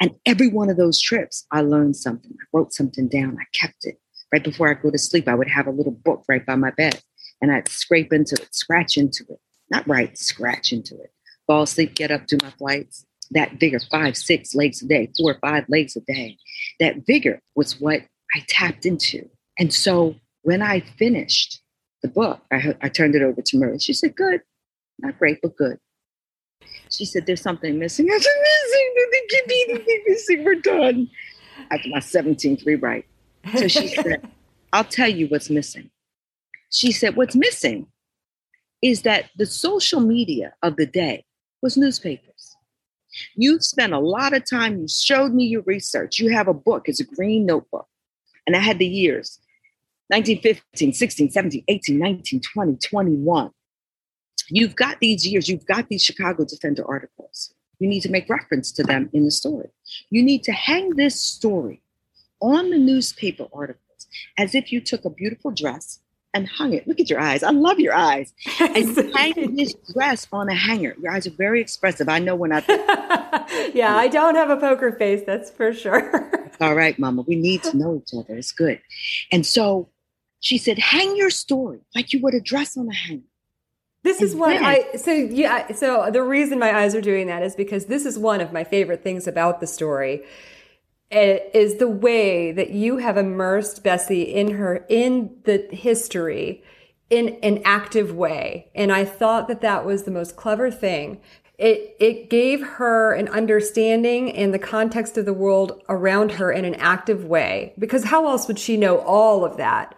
[0.00, 2.32] And every one of those trips, I learned something.
[2.32, 3.36] I wrote something down.
[3.40, 3.98] I kept it.
[4.32, 6.70] Right before I go to sleep, I would have a little book right by my
[6.70, 7.00] bed
[7.40, 9.38] and I'd scrape into it, scratch into it.
[9.70, 11.12] Not right, scratch into it.
[11.46, 13.04] Fall asleep, get up, do my flights.
[13.32, 16.38] that vigor, five, six legs a day, four or five legs a day.
[16.78, 18.02] That vigor was what
[18.34, 19.28] I tapped into.
[19.58, 21.60] And so when I finished
[22.02, 23.80] the book, I, I turned it over to Marie.
[23.80, 24.42] She said, Good,
[25.00, 25.78] not great, but good.
[26.90, 28.06] She said, There's something missing.
[28.12, 30.44] I said, Missing, nothing can be anything missing.
[30.44, 31.10] We're done.
[31.72, 33.06] After my 17th rewrite.
[33.56, 34.28] So she said,
[34.72, 35.90] I'll tell you what's missing.
[36.70, 37.88] She said, What's missing
[38.82, 41.24] is that the social media of the day
[41.62, 42.56] was newspapers.
[43.34, 46.18] You spent a lot of time, you showed me your research.
[46.18, 47.88] You have a book, it's a green notebook.
[48.46, 49.40] And I had the years
[50.08, 53.50] 1915, 16, 17, 18, 19, 20, 21.
[54.48, 57.52] You've got these years, you've got these Chicago Defender articles.
[57.78, 59.68] You need to make reference to them in the story.
[60.10, 61.82] You need to hang this story
[62.40, 64.06] on the newspaper articles
[64.38, 66.00] as if you took a beautiful dress
[66.36, 66.86] and hung it.
[66.86, 67.42] Look at your eyes.
[67.42, 68.32] I love your eyes.
[68.60, 70.94] And hang this dress on a hanger.
[71.00, 72.08] Your eyes are very expressive.
[72.08, 72.62] I know when I.
[73.74, 76.30] yeah, I don't have a poker face, that's for sure.
[76.60, 78.36] All right, Mama, we need to know each other.
[78.36, 78.80] It's good.
[79.32, 79.88] And so
[80.40, 83.22] she said, hang your story like you would a dress on a hanger.
[84.02, 87.56] This is what I so yeah so the reason my eyes are doing that is
[87.56, 90.22] because this is one of my favorite things about the story
[91.10, 96.64] Eh, is the way that you have immersed Bessie in her in the history
[97.10, 101.20] in an active way and I thought that that was the most clever thing
[101.58, 106.64] it it gave her an understanding in the context of the world around her in
[106.64, 109.94] an active way because how else would she know all of that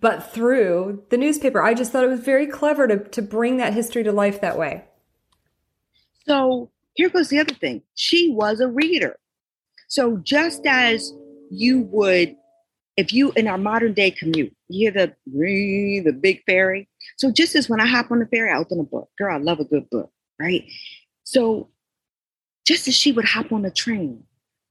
[0.00, 1.62] but through the newspaper.
[1.62, 4.58] I just thought it was very clever to, to bring that history to life that
[4.58, 4.84] way.
[6.26, 7.82] So here goes the other thing.
[7.94, 9.19] She was a reader.
[9.90, 11.12] So just as
[11.50, 12.36] you would,
[12.96, 15.12] if you in our modern day commute, you hear the
[16.04, 16.88] the big ferry.
[17.18, 19.10] So just as when I hop on the ferry, I open a book.
[19.18, 20.64] Girl, I love a good book, right?
[21.24, 21.70] So
[22.64, 24.22] just as she would hop on a train,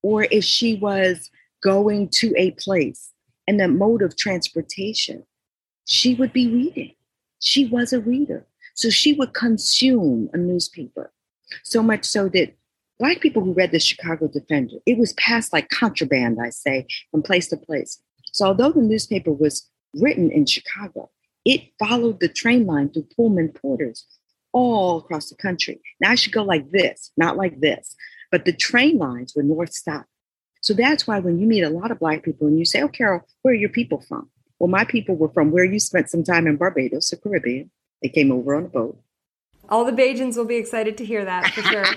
[0.02, 1.30] or if she was
[1.62, 3.12] going to a place
[3.46, 5.26] and the mode of transportation,
[5.84, 6.96] she would be reading.
[7.40, 8.46] She was a reader.
[8.74, 11.12] So she would consume a newspaper.
[11.64, 12.56] So much so that
[13.00, 17.24] Black people who read the Chicago Defender, it was passed like contraband, I say, from
[17.24, 18.02] place to place.
[18.34, 21.10] So although the newspaper was written in Chicago,
[21.46, 24.06] it followed the train line through Pullman porters
[24.52, 25.80] all across the country.
[26.02, 27.96] Now I should go like this, not like this.
[28.32, 30.06] But the train lines were north south.
[30.62, 32.90] So that's why when you meet a lot of Black people and you say, Oh,
[32.90, 34.30] Carole, where are your people from?
[34.60, 37.72] Well, my people were from where you spent some time in Barbados, the Caribbean.
[38.04, 39.00] They came over on a boat.
[39.70, 41.86] All the Bajans will be excited to hear that for sure.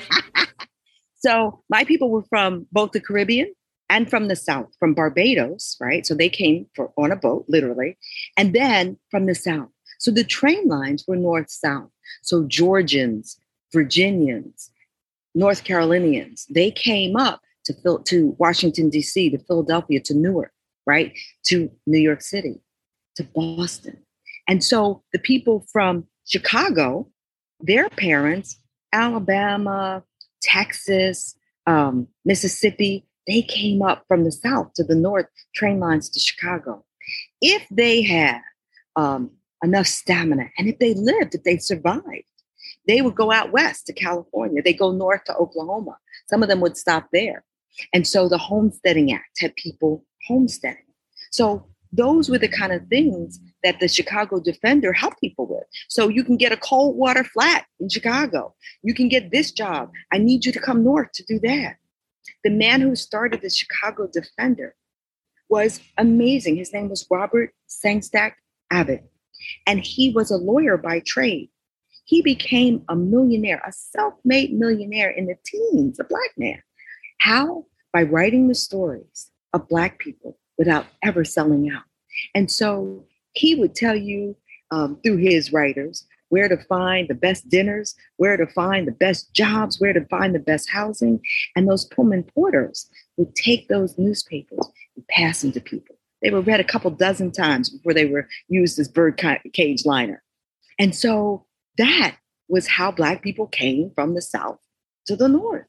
[1.24, 3.52] So my people were from both the Caribbean
[3.88, 6.06] and from the South, from Barbados, right?
[6.06, 7.98] So they came for, on a boat, literally,
[8.36, 9.68] and then from the South.
[9.98, 11.90] So the train lines were north south.
[12.22, 13.38] So Georgians,
[13.72, 14.70] Virginians,
[15.34, 20.52] North Carolinians, they came up to Phil, to Washington D.C., to Philadelphia, to Newark,
[20.86, 22.60] right, to New York City,
[23.14, 24.02] to Boston,
[24.48, 27.08] and so the people from Chicago,
[27.60, 28.58] their parents,
[28.92, 30.02] Alabama,
[30.42, 36.20] Texas, um, Mississippi, they came up from the south to the north, train lines to
[36.20, 36.84] Chicago.
[37.40, 38.40] If they had
[38.96, 39.30] um,
[39.62, 42.24] enough stamina and if they lived, if they survived,
[42.86, 44.62] they would go out west to California.
[44.62, 45.98] They go north to Oklahoma.
[46.28, 47.44] Some of them would stop there.
[47.92, 50.82] And so the Homesteading Act had people homesteading.
[51.30, 55.64] So those were the kind of things that the Chicago Defender helped people with.
[55.88, 58.54] So you can get a cold water flat in Chicago.
[58.82, 59.90] You can get this job.
[60.12, 61.76] I need you to come north to do that.
[62.44, 64.74] The man who started the Chicago Defender
[65.48, 66.56] was amazing.
[66.56, 68.34] His name was Robert Sengstacke
[68.70, 69.04] Abbott,
[69.66, 71.50] and he was a lawyer by trade.
[72.04, 76.62] He became a millionaire, a self made millionaire in the teens, a Black man.
[77.20, 77.66] How?
[77.92, 81.82] By writing the stories of Black people without ever selling out.
[82.34, 84.36] And so he would tell you
[84.70, 89.34] um, through his writers where to find the best dinners, where to find the best
[89.34, 91.20] jobs, where to find the best housing.
[91.54, 94.66] And those Pullman porters would take those newspapers
[94.96, 95.94] and pass them to people.
[96.22, 100.22] They were read a couple dozen times before they were used as bird cage liner.
[100.78, 101.44] And so
[101.76, 102.16] that
[102.48, 104.58] was how Black people came from the South
[105.08, 105.66] to the North.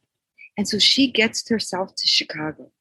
[0.58, 2.72] And so she gets herself to Chicago.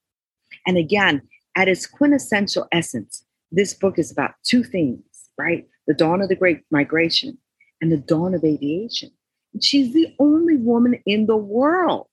[0.68, 1.22] And again,
[1.56, 3.21] at its quintessential essence,
[3.52, 5.02] this book is about two things,
[5.38, 5.68] right?
[5.86, 7.38] The dawn of the Great Migration
[7.80, 9.10] and the dawn of aviation.
[9.52, 12.08] And she's the only woman in the world.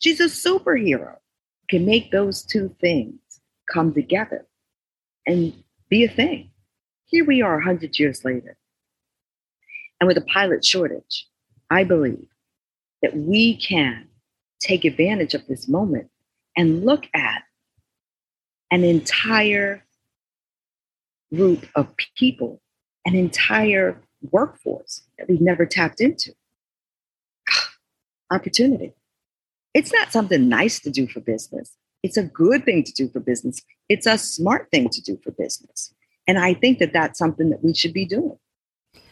[0.00, 1.16] She's a superhero.
[1.68, 3.20] Can make those two things
[3.72, 4.46] come together
[5.24, 5.54] and
[5.88, 6.50] be a thing.
[7.06, 8.56] Here we are 100 years later.
[10.00, 11.28] And with a pilot shortage,
[11.70, 12.26] I believe
[13.02, 14.08] that we can
[14.60, 16.10] take advantage of this moment
[16.56, 17.42] and look at
[18.70, 19.84] an entire
[21.34, 22.60] group of people,
[23.04, 26.32] an entire workforce that we've never tapped into.
[28.30, 28.92] Opportunity.
[29.74, 31.76] It's not something nice to do for business.
[32.02, 33.60] It's a good thing to do for business.
[33.88, 35.94] It's a smart thing to do for business.
[36.26, 38.38] And I think that that's something that we should be doing.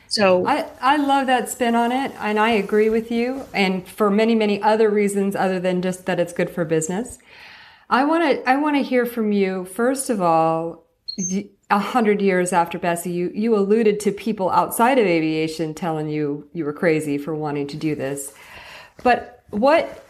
[0.08, 3.44] So I, I love that spin on it, and I agree with you.
[3.52, 7.18] And for many, many other reasons, other than just that it's good for business,
[7.90, 9.66] I want to I want to hear from you.
[9.66, 10.86] First of all,
[11.70, 16.48] a hundred years after Bessie, you you alluded to people outside of aviation telling you
[16.52, 18.32] you were crazy for wanting to do this.
[19.02, 20.07] But what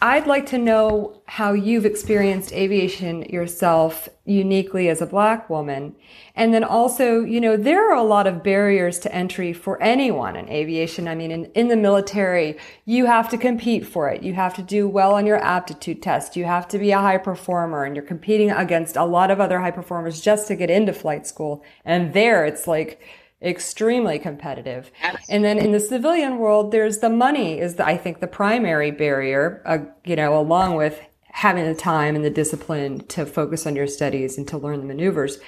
[0.00, 5.96] I'd like to know how you've experienced aviation yourself uniquely as a black woman.
[6.36, 10.36] And then also, you know, there are a lot of barriers to entry for anyone
[10.36, 11.08] in aviation.
[11.08, 14.22] I mean, in, in the military, you have to compete for it.
[14.22, 16.36] You have to do well on your aptitude test.
[16.36, 19.58] You have to be a high performer and you're competing against a lot of other
[19.58, 21.64] high performers just to get into flight school.
[21.84, 23.02] And there it's like,
[23.40, 24.90] extremely competitive.
[25.28, 28.90] And then in the civilian world, there's the money is the, I think the primary
[28.90, 33.76] barrier, uh, you know, along with having the time and the discipline to focus on
[33.76, 35.38] your studies and to learn the maneuvers.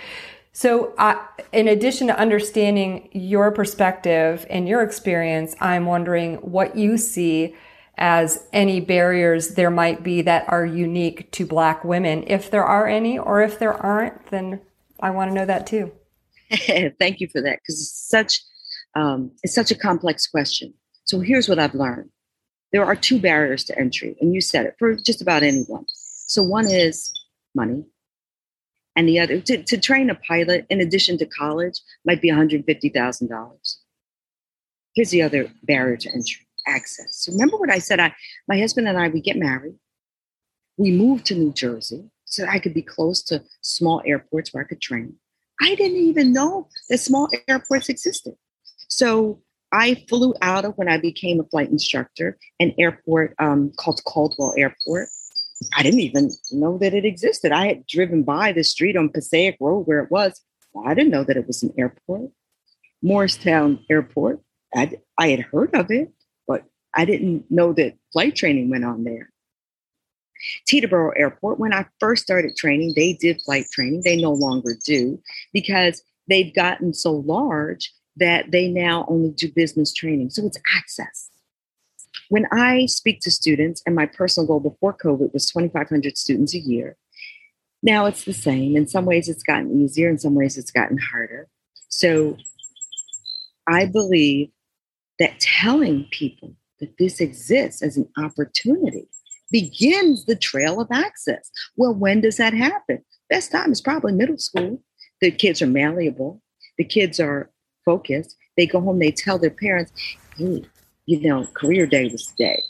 [0.52, 1.16] So, uh,
[1.52, 7.54] in addition to understanding your perspective and your experience, I'm wondering what you see
[7.96, 12.86] as any barriers there might be that are unique to Black women, if there are
[12.86, 14.60] any, or if there aren't, then
[15.00, 15.92] I want to know that too.
[16.98, 18.40] Thank you for that because it's such
[18.96, 20.74] um, it's such a complex question.
[21.04, 22.10] So here's what I've learned:
[22.72, 25.84] there are two barriers to entry, and you said it for just about anyone.
[25.86, 27.12] So one is
[27.54, 27.84] money,
[28.96, 32.38] and the other to, to train a pilot in addition to college might be one
[32.38, 33.78] hundred fifty thousand dollars.
[34.94, 37.16] Here's the other barrier to entry: access.
[37.16, 38.00] So remember what I said?
[38.00, 38.12] I
[38.48, 39.76] my husband and I we get married.
[40.76, 44.66] We moved to New Jersey so I could be close to small airports where I
[44.66, 45.16] could train.
[45.60, 48.34] I didn't even know that small airports existed.
[48.88, 49.40] So
[49.72, 54.54] I flew out of when I became a flight instructor, an airport um, called Caldwell
[54.56, 55.08] Airport.
[55.76, 57.52] I didn't even know that it existed.
[57.52, 60.40] I had driven by the street on Passaic Road where it was.
[60.84, 62.30] I didn't know that it was an airport.
[63.02, 64.40] Morristown Airport.
[64.74, 66.12] I, I had heard of it,
[66.46, 69.30] but I didn't know that flight training went on there.
[70.68, 74.02] Teterboro Airport, when I first started training, they did flight training.
[74.04, 75.20] They no longer do
[75.52, 80.30] because they've gotten so large that they now only do business training.
[80.30, 81.30] So it's access.
[82.28, 86.58] When I speak to students, and my personal goal before COVID was 2,500 students a
[86.58, 86.96] year,
[87.82, 88.76] now it's the same.
[88.76, 91.48] In some ways, it's gotten easier, in some ways, it's gotten harder.
[91.88, 92.36] So
[93.66, 94.50] I believe
[95.18, 99.08] that telling people that this exists as an opportunity
[99.50, 101.50] begins the trail of access.
[101.76, 103.04] Well, when does that happen?
[103.28, 104.82] Best time is probably middle school.
[105.20, 106.40] The kids are malleable,
[106.78, 107.50] the kids are
[107.84, 108.36] focused.
[108.56, 109.92] They go home, they tell their parents,
[110.36, 110.64] hey,
[111.06, 112.60] you know, career day was today.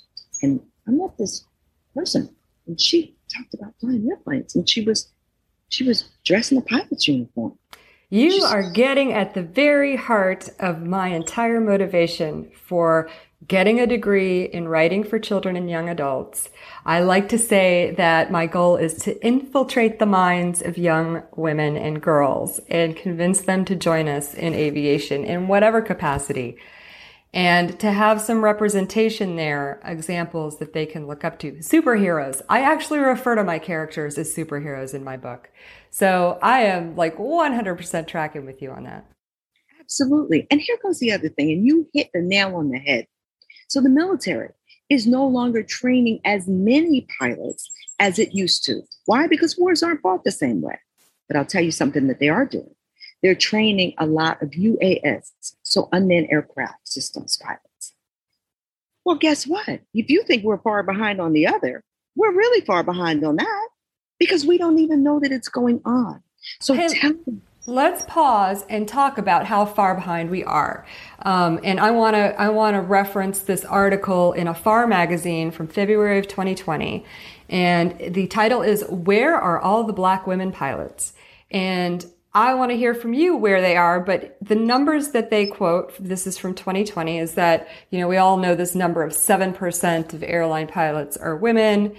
[0.43, 1.45] And I met this
[1.95, 2.35] person
[2.67, 5.13] and she talked about flying airplanes and she was
[5.69, 7.57] she was dressed in a pilot's uniform.
[8.09, 13.09] You are getting at the very heart of my entire motivation for
[13.49, 16.51] getting a degree in writing for children and young adults.
[16.85, 21.77] I like to say that my goal is to infiltrate the minds of young women
[21.77, 26.59] and girls and convince them to join us in aviation in whatever capacity.
[27.33, 31.53] And to have some representation there, examples that they can look up to.
[31.53, 32.43] Superheroes.
[32.49, 35.49] I actually refer to my characters as superheroes in my book.
[35.91, 39.07] So I am like 100% tracking with you on that.
[39.79, 40.49] Absolutely.
[40.51, 43.07] And here goes the other thing, and you hit the nail on the head.
[43.71, 44.51] So the military
[44.89, 48.83] is no longer training as many pilots as it used to.
[49.07, 49.29] Why?
[49.29, 50.81] Because wars aren't fought the same way.
[51.29, 52.75] But I'll tell you something that they are doing.
[53.23, 55.31] They're training a lot of UAS,
[55.63, 57.95] so unmanned aircraft systems pilots.
[59.05, 59.81] Well, guess what?
[59.95, 61.85] If you think we're far behind on the other,
[62.17, 63.69] we're really far behind on that
[64.19, 66.25] because we don't even know that it's going on.
[66.61, 67.15] So Hey, tell
[67.67, 70.87] Let's pause and talk about how far behind we are.
[71.21, 75.51] Um, and I want to I want to reference this article in a FAR magazine
[75.51, 77.05] from February of 2020,
[77.51, 81.13] and the title is "Where Are All the Black Women Pilots?"
[81.51, 85.47] And I want to hear from you where they are, but the numbers that they
[85.47, 89.13] quote, this is from 2020, is that, you know, we all know this number of
[89.13, 91.97] 7% of airline pilots are women,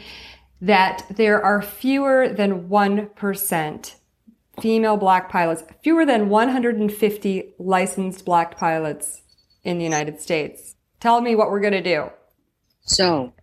[0.61, 3.95] that there are fewer than 1%
[4.59, 9.21] female black pilots, fewer than 150 licensed black pilots
[9.63, 10.75] in the United States.
[10.99, 12.09] Tell me what we're going to do.
[12.81, 13.33] So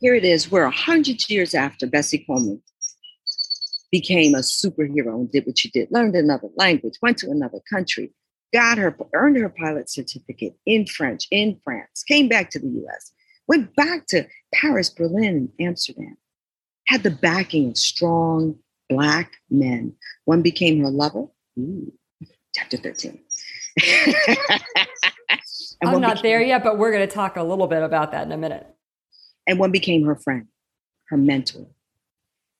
[0.00, 0.50] here it is.
[0.50, 2.62] We're a hundred years after Bessie Coleman
[3.90, 8.12] became a superhero and did what she did, learned another language, went to another country,
[8.52, 13.12] got her, earned her pilot certificate in French in France, came back to the US,
[13.46, 16.16] went back to Paris, Berlin, and Amsterdam,
[16.86, 18.58] had the backing of strong
[18.88, 19.94] Black men.
[20.24, 21.26] One became her lover.
[21.58, 21.92] Ooh,
[22.54, 23.18] chapter 13.
[25.82, 28.26] I'm not became, there yet, but we're going to talk a little bit about that
[28.26, 28.66] in a minute.
[29.46, 30.46] And one became her friend,
[31.08, 31.66] her mentor.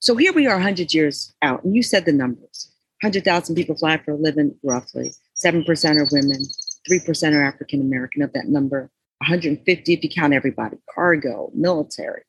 [0.00, 2.70] So here we are 100 years out, and you said the numbers
[3.02, 5.12] 100,000 people fly for a living, roughly.
[5.36, 5.64] 7%
[5.96, 6.42] are women,
[6.90, 8.90] 3% are African American of that number.
[9.18, 12.22] 150 if you count everybody cargo, military,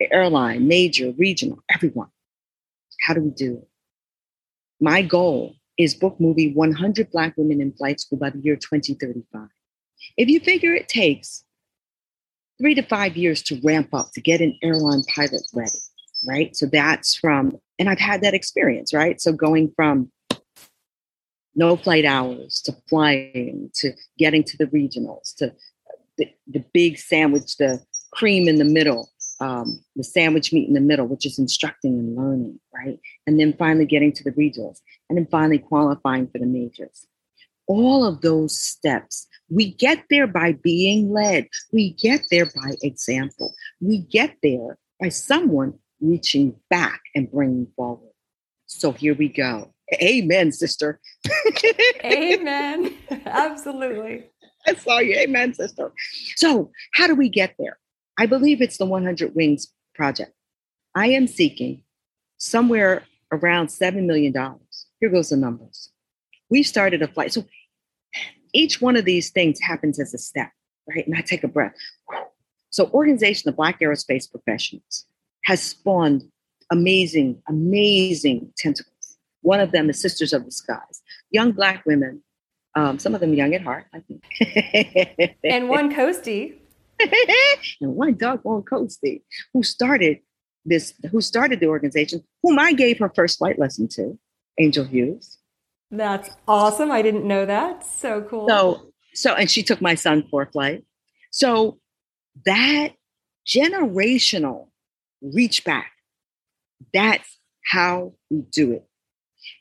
[0.00, 2.08] airline, major, regional, everyone.
[3.00, 3.68] How do we do it?
[4.80, 9.48] My goal is book movie 100 Black women in flight school by the year 2035.
[10.16, 11.44] If you figure it takes
[12.58, 15.78] three to five years to ramp up to get an airline pilot ready,
[16.26, 16.56] right?
[16.56, 19.20] So that's from, and I've had that experience, right?
[19.20, 20.10] So going from
[21.54, 25.52] no flight hours to flying to getting to the regionals to
[26.18, 27.80] the, the big sandwich, the
[28.12, 32.16] cream in the middle, um, the sandwich meat in the middle, which is instructing and
[32.16, 32.98] learning, right?
[33.26, 37.06] And then finally getting to the regionals and then finally qualifying for the majors.
[37.66, 41.48] All of those steps, we get there by being led.
[41.72, 43.54] We get there by example.
[43.80, 48.12] We get there by someone reaching back and bringing forward.
[48.66, 49.72] So here we go.
[50.02, 51.00] Amen, sister.
[52.04, 52.94] Amen.
[53.26, 54.30] Absolutely.
[54.66, 55.14] I saw you.
[55.14, 55.92] Amen, sister.
[56.36, 57.78] So, how do we get there?
[58.18, 60.32] I believe it's the 100 Wings project.
[60.94, 61.82] I am seeking
[62.38, 64.32] somewhere around $7 million.
[65.00, 65.90] Here goes the numbers.
[66.48, 67.32] We started a flight.
[67.32, 67.44] So,
[68.52, 70.50] each one of these things happens as a step,
[70.88, 71.06] right?
[71.06, 71.74] And I take a breath.
[72.70, 75.06] So, Organization of Black Aerospace Professionals
[75.44, 76.24] has spawned
[76.70, 79.18] amazing, amazing tentacles.
[79.42, 82.22] One of them is Sisters of the Skies, young Black women,
[82.74, 85.36] um, some of them young at heart, I think.
[85.44, 86.58] and one Coastie.
[87.80, 89.22] and one doggone Coastie
[89.52, 90.18] who started
[90.66, 94.18] this, who started the organization, whom I gave her first flight lesson to,
[94.58, 95.38] Angel Hughes.
[95.90, 96.90] That's awesome.
[96.90, 97.86] I didn't know that.
[97.86, 98.48] So cool.
[98.48, 100.84] So, so, and she took my son for a flight.
[101.30, 101.78] So
[102.44, 102.90] that
[103.46, 104.68] generational
[105.22, 105.92] reach back,
[106.92, 108.86] that's how we do it.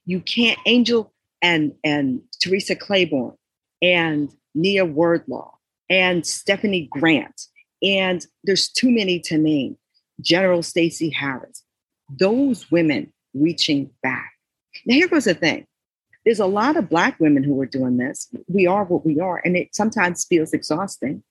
[0.06, 3.38] You can't, Angel and, and Theresa Claiborne
[3.82, 5.52] and Nia Wordlaw
[5.90, 7.48] and Stephanie Grant,
[7.84, 9.78] and there's too many to name.
[10.22, 11.64] General Stayce Harris,
[12.10, 14.32] those women reaching back.
[14.86, 15.68] Now, here goes the thing
[16.26, 18.28] there's a lot of Black women who are doing this.
[18.48, 21.24] We are what we are, and it sometimes feels exhausting.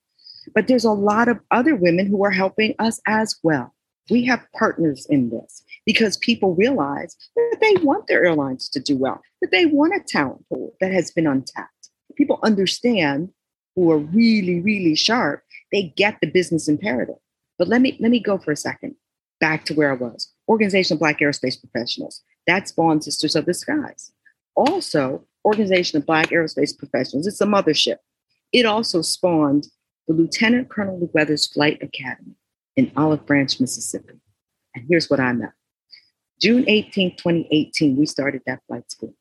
[0.53, 3.73] But there's a lot of other women who are helping us as well.
[4.09, 8.95] We have partners in this because people realize that they want their airlines to do
[8.95, 11.89] well, that they want a talent pool that has been untapped.
[12.15, 13.29] People understand
[13.75, 17.15] who are really, really sharp, they get the business imperative.
[17.57, 18.95] But let me let me go for a second
[19.39, 20.31] back to where I was.
[20.47, 22.21] Organization of Black Aerospace Professionals.
[22.47, 24.11] That spawned Sisters of the Skies.
[24.55, 27.27] Also, Organization of Black Aerospace Professionals.
[27.27, 27.97] It's a mothership.
[28.51, 29.67] It also spawned
[30.07, 32.35] the Lieutenant Colonel Weathers Flight Academy
[32.75, 34.19] in Olive Branch, Mississippi.
[34.75, 35.51] And here's what I know.
[36.39, 39.13] June 18, 2018, we started that flight school.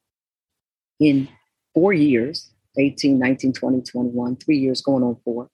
[1.01, 1.29] In
[1.73, 5.49] four years, 18, 19, 20, 21, three years going on four.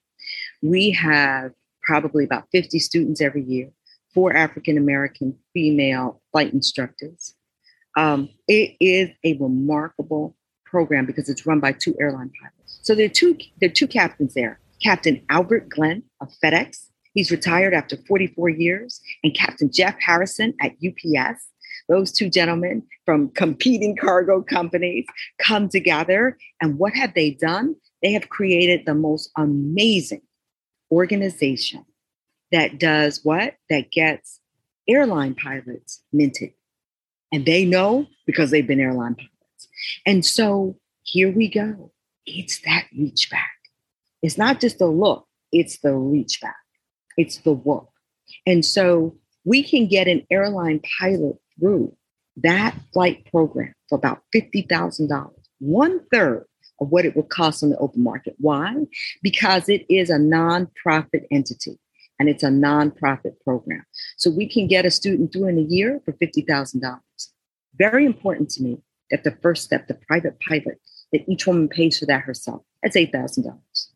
[0.63, 1.53] We have
[1.83, 3.71] probably about 50 students every year,
[4.15, 7.35] four African American female flight instructors.
[7.97, 12.79] Um, it is a remarkable program because it's run by two airline pilots.
[12.83, 14.61] So there are two, there are two captains there.
[14.83, 16.87] Captain Albert Glenn of FedEx.
[17.13, 21.51] He's retired after 44 years, and Captain Jeff Harrison at UPS
[21.91, 25.05] those two gentlemen from competing cargo companies
[25.39, 26.39] come together.
[26.63, 27.75] And what have they done?
[28.03, 30.23] They have created the most amazing
[30.91, 31.85] organization
[32.53, 33.55] that does what?
[33.69, 34.41] That gets
[34.89, 36.53] airline pilots minted.
[37.33, 39.69] And they know because they've been airline pilots.
[40.05, 41.93] And so here we go.
[42.27, 43.51] It's that reach back.
[44.23, 46.57] It's not just the look, it's the reach back,
[47.17, 47.89] it's the work.
[48.47, 51.97] And so we can get an airline pilot through
[52.37, 56.47] that flight program for about $50,000, one third
[56.81, 58.35] of what it would cost on the open market.
[58.39, 58.75] Why?
[59.23, 61.79] Because it is a nonprofit entity
[62.19, 63.85] and it's a nonprofit program.
[64.17, 67.01] So we can get a student through in a year for $50,000.
[67.77, 70.81] Very important to me that the first step, the private pilot,
[71.13, 72.63] that each woman pays for that herself.
[72.83, 73.59] That's $8,000.
[73.73, 73.89] It's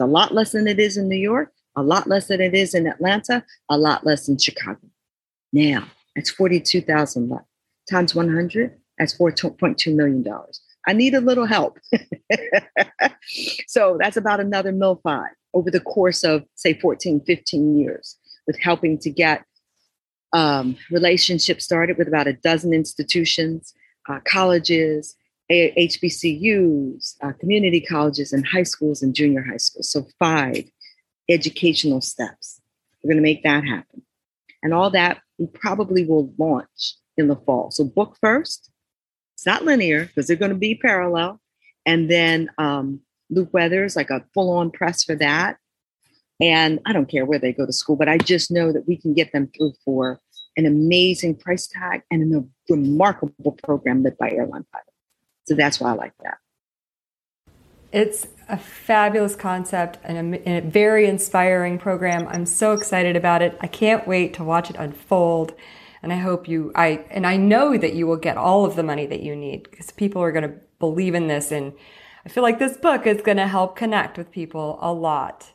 [0.00, 2.74] a lot less than it is in New York, a lot less than it is
[2.74, 4.80] in Atlanta, a lot less in Chicago.
[5.52, 7.46] Now, that's 42,000 left.
[7.90, 10.24] Times 100, that's $4.2 million.
[10.86, 11.78] I need a little help.
[13.66, 18.16] so that's about another mil five over the course of, say, 14, 15 years
[18.46, 19.44] with helping to get
[20.32, 23.74] um, relationships started with about a dozen institutions,
[24.08, 25.14] uh, colleges,
[25.50, 29.90] HBCUs, uh, community colleges, and high schools and junior high schools.
[29.90, 30.64] So, five
[31.28, 32.60] educational steps.
[33.02, 34.02] We're going to make that happen.
[34.62, 37.70] And all that we probably will launch in the fall.
[37.70, 38.70] So, book first.
[39.42, 41.40] It's not linear because they're going to be parallel.
[41.84, 45.56] And then um, Luke Weathers, like a full on press for that.
[46.40, 48.96] And I don't care where they go to school, but I just know that we
[48.96, 50.20] can get them through for
[50.56, 54.86] an amazing price tag and a remarkable program led by Airline Pilot.
[55.48, 56.38] So that's why I like that.
[57.90, 62.28] It's a fabulous concept and a, and a, very inspiring program.
[62.28, 63.58] I'm so excited about it.
[63.60, 65.52] I can't wait to watch it unfold.
[66.02, 68.82] And I hope you, I, and I know that you will get all of the
[68.82, 71.52] money that you need because people are going to believe in this.
[71.52, 71.72] And
[72.26, 75.52] I feel like this book is going to help connect with people a lot.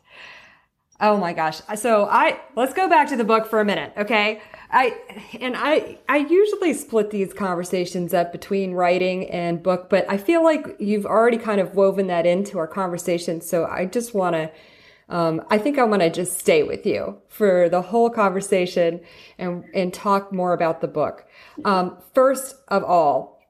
[0.99, 1.61] Oh my gosh.
[1.75, 3.93] So I, let's go back to the book for a minute.
[3.97, 4.41] Okay.
[4.69, 4.97] I
[5.39, 10.43] and I I usually split these conversations up between writing and book, but I feel
[10.43, 13.39] like you've already kind of woven that into our conversation.
[13.39, 14.51] So I just want to
[15.09, 19.01] um, I think I want to just stay with you for the whole conversation
[19.37, 21.25] and and talk more about the book.
[21.63, 23.41] Um, first of all,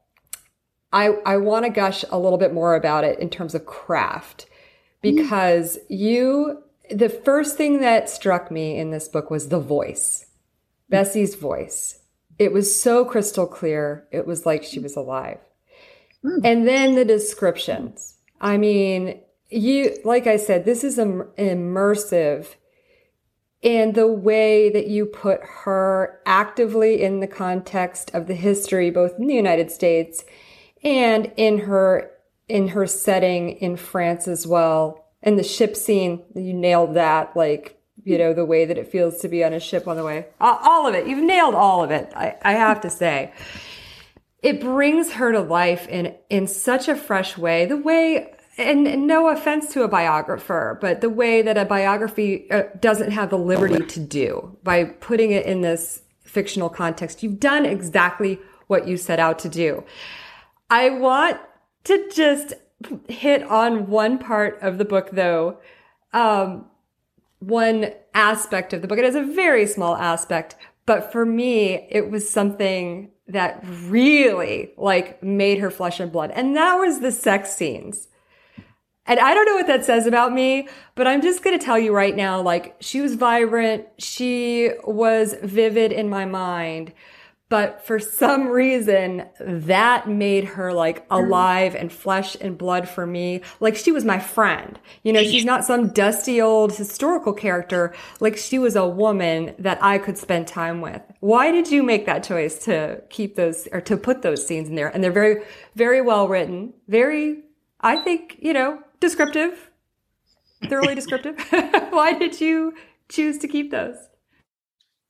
[0.94, 4.46] I I want to gush a little bit more about it in terms of craft
[5.02, 10.28] because you the first thing that struck me in this book was the voice
[10.90, 12.00] Bessie's voice.
[12.40, 14.08] It was so crystal clear.
[14.12, 15.40] It was like she was alive.
[16.24, 16.42] Mm.
[16.44, 18.16] And then the descriptions.
[18.40, 19.20] I mean,
[19.50, 22.56] you, like I said, this is Im- immersive
[23.62, 29.18] in the way that you put her actively in the context of the history, both
[29.18, 30.24] in the United States
[30.84, 32.12] and in her,
[32.48, 35.06] in her setting in France as well.
[35.24, 37.36] And the ship scene, you nailed that.
[37.36, 40.04] Like, you know, the way that it feels to be on a ship on the
[40.04, 40.28] way.
[40.40, 41.08] All of it.
[41.08, 42.12] You've nailed all of it.
[42.16, 43.34] I, I have to say.
[44.44, 47.66] It brings her to life in, in such a fresh way.
[47.66, 52.64] The way, and no offense to a biographer, but the way that a biography uh,
[52.80, 57.22] doesn't have the liberty to do by putting it in this fictional context.
[57.22, 59.84] You've done exactly what you set out to do.
[60.70, 61.40] I want
[61.86, 62.54] to just
[63.08, 65.60] hit on one part of the book though.
[66.14, 66.66] Um,
[67.40, 68.98] one aspect of the book.
[68.98, 70.56] It is a very small aspect,
[70.86, 76.32] but for me, it was something that really like made her flesh and blood.
[76.32, 78.08] And that was the sex scenes.
[79.08, 81.80] And I don't know what that says about me, but I'm just going to tell
[81.80, 83.88] you right now, like she was vibrant.
[83.98, 86.94] She was vivid in my mind.
[87.50, 93.42] But for some reason, that made her like alive and flesh and blood for me.
[93.62, 94.78] Like she was my friend.
[95.04, 97.96] You know, she's not some dusty old historical character.
[98.20, 101.02] Like she was a woman that I could spend time with.
[101.22, 104.76] Why did you make that choice to keep those or to put those scenes in
[104.76, 104.90] there?
[104.90, 105.44] And they're very,
[105.74, 106.74] very well written.
[106.90, 107.44] Very,
[107.80, 109.70] I think, you know, descriptive,
[110.66, 111.40] thoroughly descriptive.
[111.90, 112.74] Why did you
[113.10, 113.98] choose to keep those?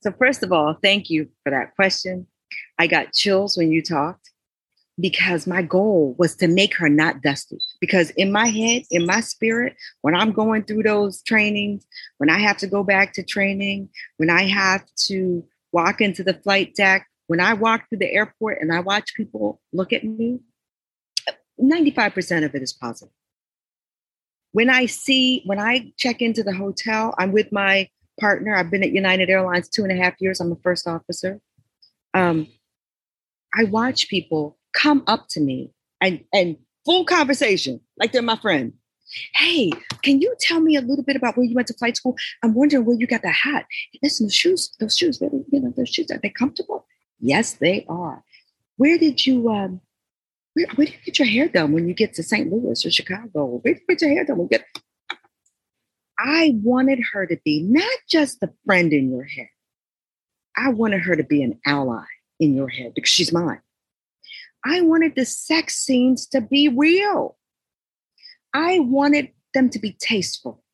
[0.00, 2.26] So, first of all, thank you for that question.
[2.78, 4.30] I got chills when you talked
[5.00, 7.58] because my goal was to make her not dusty.
[7.80, 11.86] Because in my head, in my spirit, when I'm going through those trainings,
[12.18, 16.34] when I have to go back to training, when I have to walk into the
[16.34, 20.40] flight deck, when I walk through the airport and I watch people look at me,
[21.60, 23.12] 95% of it is positive.
[24.52, 27.88] When I see, when I check into the hotel, I'm with my
[28.18, 28.54] partner.
[28.54, 30.40] I've been at United Airlines two and a half years.
[30.40, 31.40] I'm a first officer.
[32.14, 32.48] Um,
[33.54, 38.72] I watch people come up to me and and full conversation like they're my friend.
[39.34, 39.70] Hey,
[40.02, 42.14] can you tell me a little bit about where you went to flight school?
[42.42, 43.64] I'm wondering where you got the hat.
[44.02, 46.86] Listen, the shoes, those shoes, really, you know, those shoes, are they comfortable?
[47.18, 48.22] Yes, they are.
[48.76, 49.80] Where did you um
[50.58, 52.50] where, where do you get your hair done when you get to St.
[52.50, 53.60] Louis or Chicago?
[53.62, 54.66] Where do you get your hair done when you get
[56.18, 59.50] I wanted her to be not just the friend in your head.
[60.56, 62.02] I wanted her to be an ally
[62.40, 63.60] in your head because she's mine.
[64.64, 67.36] I wanted the sex scenes to be real.
[68.52, 70.64] I wanted them to be tasteful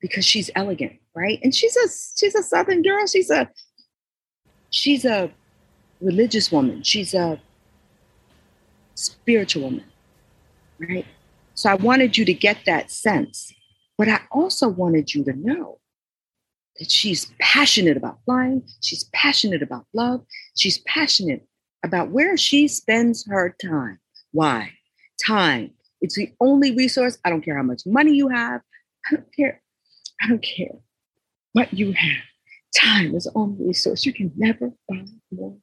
[0.00, 1.40] because she's elegant, right?
[1.42, 3.04] And she's a she's a southern girl.
[3.08, 3.50] She's a
[4.70, 5.32] she's a
[6.00, 6.84] religious woman.
[6.84, 7.40] She's a
[9.06, 9.84] spiritual woman,
[10.78, 11.06] right?
[11.54, 13.52] So I wanted you to get that sense.
[13.96, 15.78] But I also wanted you to know
[16.78, 20.24] that she's passionate about flying, she's passionate about love,
[20.56, 21.46] she's passionate
[21.84, 24.00] about where she spends her time.
[24.32, 24.72] Why?
[25.24, 25.70] Time.
[26.00, 27.18] It's the only resource.
[27.24, 28.62] I don't care how much money you have.
[29.06, 29.62] I don't care.
[30.20, 30.74] I don't care
[31.52, 32.22] what you have.
[32.74, 34.04] Time is the only resource.
[34.04, 35.56] You can never buy more.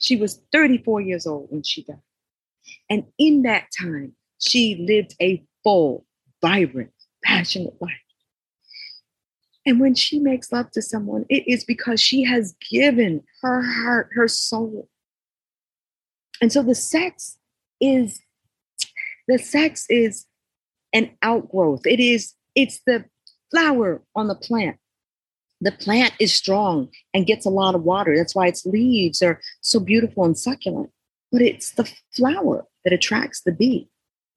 [0.00, 2.00] She was 34 years old when she died.
[2.90, 6.04] And in that time, she lived a full,
[6.40, 6.92] vibrant,
[7.24, 7.92] passionate life.
[9.66, 14.10] And when she makes love to someone, it is because she has given her heart,
[14.14, 14.88] her soul.
[16.40, 17.38] And so the sex
[17.80, 18.20] is
[19.26, 20.24] the sex is
[20.92, 21.86] an outgrowth.
[21.86, 23.04] It is it's the
[23.50, 24.78] flower on the plant.
[25.60, 28.16] The plant is strong and gets a lot of water.
[28.16, 30.90] That's why its leaves are so beautiful and succulent.
[31.32, 33.88] But it's the flower that attracts the bee,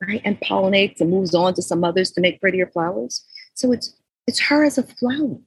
[0.02, 0.22] right?
[0.26, 3.24] And pollinates and moves on to some others to make prettier flowers.
[3.54, 3.96] So it's
[4.28, 5.38] it's her as a flower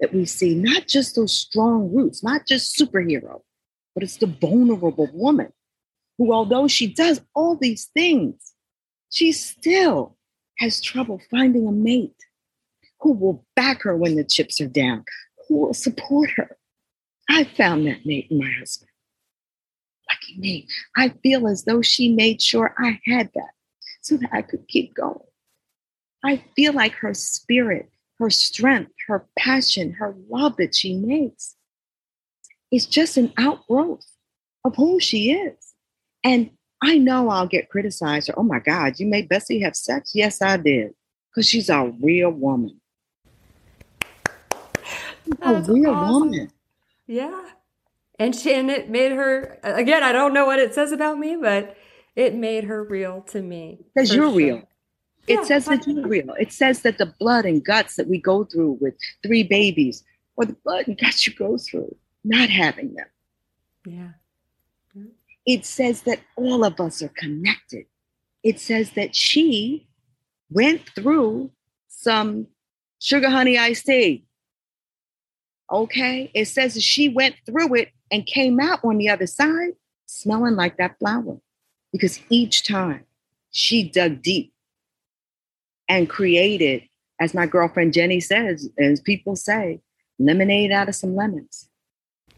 [0.00, 3.40] that we see, not just those strong roots, not just superhero,
[3.94, 5.52] but it's the vulnerable woman
[6.18, 8.52] who, although she does all these things,
[9.10, 10.16] she still
[10.58, 12.25] has trouble finding a mate
[13.00, 15.04] who will back her when the chips are down,
[15.48, 16.56] who will support her.
[17.28, 18.90] I found that mate in my husband.
[20.10, 20.68] Lucky me.
[20.96, 23.50] I feel as though she made sure I had that
[24.00, 25.18] so that I could keep going.
[26.24, 31.54] I feel like her spirit her strength, her passion, her love that she makes
[32.72, 34.06] is just an outgrowth
[34.64, 35.74] of who she is.
[36.24, 36.50] And
[36.82, 40.12] I know I'll get criticized or, oh my God, you made Bessie have sex?
[40.14, 40.94] Yes, I did.
[41.30, 42.80] Because she's a real woman.
[45.42, 46.12] A real awesome.
[46.12, 46.52] woman.
[47.06, 47.50] Yeah.
[48.18, 51.36] And she and it made her again, I don't know what it says about me,
[51.36, 51.76] but
[52.14, 53.78] it made her real to me.
[53.94, 54.36] Because you're sure.
[54.36, 54.62] real.
[55.26, 56.34] It Yeah, says that you're real.
[56.38, 60.04] It says that the blood and guts that we go through with three babies,
[60.36, 63.06] or the blood and guts you go through not having them.
[63.86, 64.10] Yeah.
[65.46, 67.86] It says that all of us are connected.
[68.42, 69.88] It says that she
[70.50, 71.52] went through
[71.88, 72.48] some
[73.00, 74.26] sugar honey iced tea.
[75.70, 76.30] Okay.
[76.34, 79.72] It says that she went through it and came out on the other side
[80.06, 81.38] smelling like that flower
[81.92, 83.04] because each time
[83.50, 84.52] she dug deep
[85.88, 86.82] and created,
[87.20, 89.80] as my girlfriend Jenny says, as people say,
[90.18, 91.68] lemonade out of some lemons.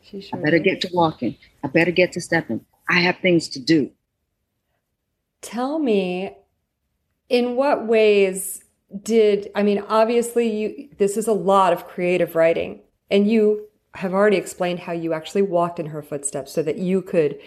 [0.02, 0.64] She I better did.
[0.64, 1.36] get to walking.
[1.62, 2.64] I better get to stepping.
[2.88, 3.90] I have things to do.
[5.42, 6.36] Tell me,
[7.28, 8.64] in what ways
[9.02, 14.12] did, I mean, obviously you this is a lot of creative writing, and you have
[14.12, 17.38] already explained how you actually walked in her footsteps so that you could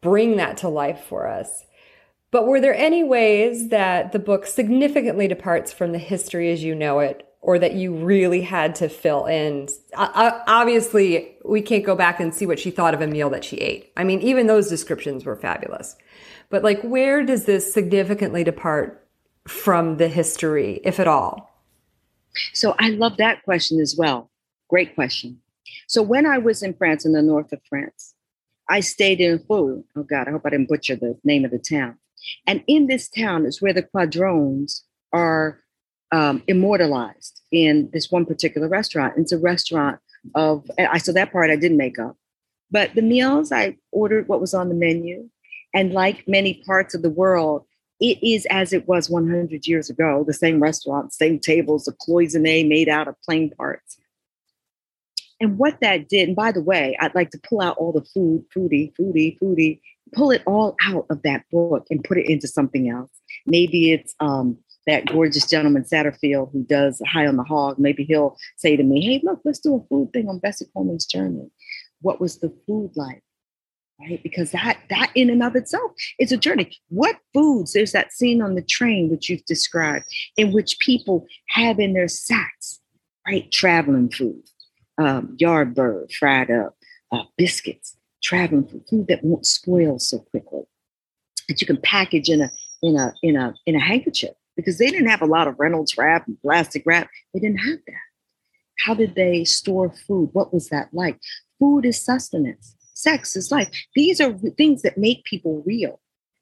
[0.00, 1.64] bring that to life for us.
[2.32, 6.74] But were there any ways that the book significantly departs from the history as you
[6.74, 9.68] know it, or that you really had to fill in?
[9.94, 13.58] Obviously, we can't go back and see what she thought of a meal that she
[13.58, 13.92] ate.
[13.96, 15.94] I mean, even those descriptions were fabulous.
[16.50, 19.06] But like, where does this significantly depart
[19.46, 21.60] from the history, if at all?
[22.54, 24.30] So I love that question as well.
[24.72, 25.38] Great question.
[25.86, 28.14] So when I was in France, in the north of France,
[28.70, 29.84] I stayed in Fou.
[29.94, 31.98] Oh God, I hope I didn't butcher the name of the town.
[32.46, 35.58] And in this town is where the Caudrons are
[36.10, 39.12] um, immortalized in this one particular restaurant.
[39.18, 39.98] It's a restaurant
[40.34, 42.16] of, I so that part I didn't make up.
[42.70, 45.28] But the meals, I ordered what was on the menu.
[45.74, 47.66] And like many parts of the world,
[48.00, 52.66] it is as it was 100 years ago the same restaurant, same tables, a cloisonne
[52.66, 53.98] made out of plane parts.
[55.42, 58.04] And what that did, and by the way, I'd like to pull out all the
[58.14, 59.80] food, foodie, foodie, foodie,
[60.14, 63.10] pull it all out of that book and put it into something else.
[63.44, 67.78] Maybe it's um, that gorgeous gentleman Satterfield who does High on the Hog.
[67.78, 71.06] Maybe he'll say to me, hey, look, let's do a food thing on Bessie Coleman's
[71.06, 71.50] journey.
[72.00, 73.22] What was the food like?
[74.00, 74.22] Right?
[74.22, 76.76] Because that that in and of itself is a journey.
[76.88, 77.72] What foods?
[77.72, 82.08] There's that scene on the train which you've described, in which people have in their
[82.08, 82.80] sacks,
[83.26, 83.50] right?
[83.52, 84.42] Traveling food,
[85.06, 86.76] um, yard bird fried up,
[87.10, 90.62] uh, biscuits, traveling food, food that won't spoil so quickly,
[91.48, 92.50] that you can package in a
[92.82, 95.96] in a in a in a handkerchief because they didn't have a lot of Reynolds
[95.96, 97.08] wrap and plastic wrap.
[97.32, 97.94] They didn't have that.
[98.78, 100.30] How did they store food?
[100.32, 101.18] What was that like?
[101.58, 102.74] Food is sustenance.
[102.94, 103.68] Sex is life.
[103.94, 106.00] These are things that make people real.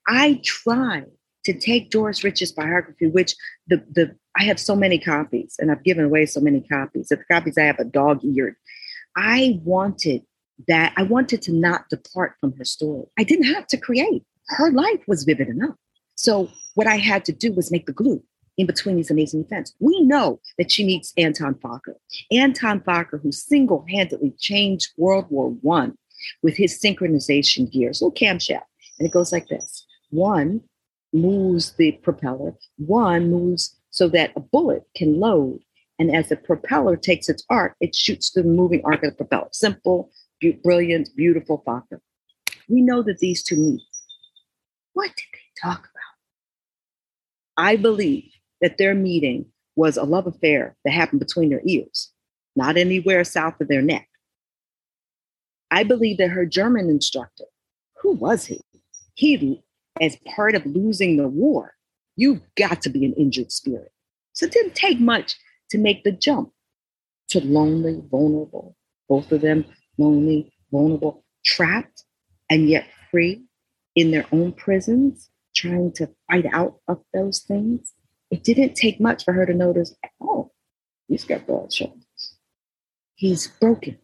[0.08, 1.04] I try
[1.44, 3.34] to take Doris Rich's biography, which
[3.66, 7.08] the the I have so many copies, and I've given away so many copies.
[7.08, 8.56] The copies I have are dog eared.
[9.16, 10.22] I wanted
[10.68, 10.92] that.
[10.96, 13.06] I wanted to not depart from her story.
[13.18, 14.24] I didn't have to create.
[14.48, 15.76] Her life was vivid enough.
[16.14, 18.22] So what I had to do was make the glue
[18.58, 19.74] in between these amazing events.
[19.80, 21.94] We know that she meets Anton Fokker.
[22.30, 25.96] Anton Fokker, who single-handedly changed World War One
[26.42, 28.62] with his synchronization gears, little camshaft.
[28.98, 29.86] And it goes like this.
[30.10, 30.60] One
[31.12, 35.60] moves the propeller, one moves so that a bullet can load.
[35.98, 39.48] And as the propeller takes its arc, it shoots the moving arc of the propeller.
[39.52, 40.10] Simple,
[40.40, 42.00] bu- brilliant, beautiful Fokker.
[42.68, 43.82] We know that these two meet.
[44.94, 46.10] What did they talk about?
[47.56, 48.30] I believe
[48.60, 52.10] that their meeting was a love affair that happened between their ears,
[52.56, 54.08] not anywhere south of their neck.
[55.70, 57.44] I believe that her German instructor,
[58.00, 58.60] who was he?
[59.14, 59.62] He,
[60.00, 61.74] as part of losing the war,
[62.20, 63.90] you've got to be an injured spirit.
[64.34, 65.36] So it didn't take much
[65.70, 66.52] to make the jump
[67.28, 68.76] to lonely, vulnerable,
[69.08, 69.64] both of them
[69.96, 72.04] lonely, vulnerable, trapped,
[72.50, 73.44] and yet free
[73.96, 77.92] in their own prisons, trying to fight out of those things.
[78.30, 80.52] It didn't take much for her to notice, oh,
[81.08, 82.36] he's got broad shoulders.
[83.14, 83.98] He's broken.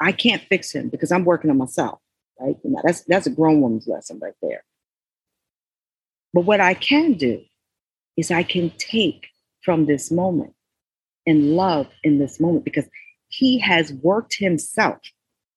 [0.00, 2.00] I can't fix him because I'm working on myself,
[2.38, 2.56] right?
[2.62, 4.62] You know, that's that's a grown woman's lesson right there.
[6.36, 7.40] But what I can do
[8.18, 9.28] is I can take
[9.62, 10.52] from this moment
[11.24, 12.84] and love in this moment because
[13.28, 14.98] he has worked himself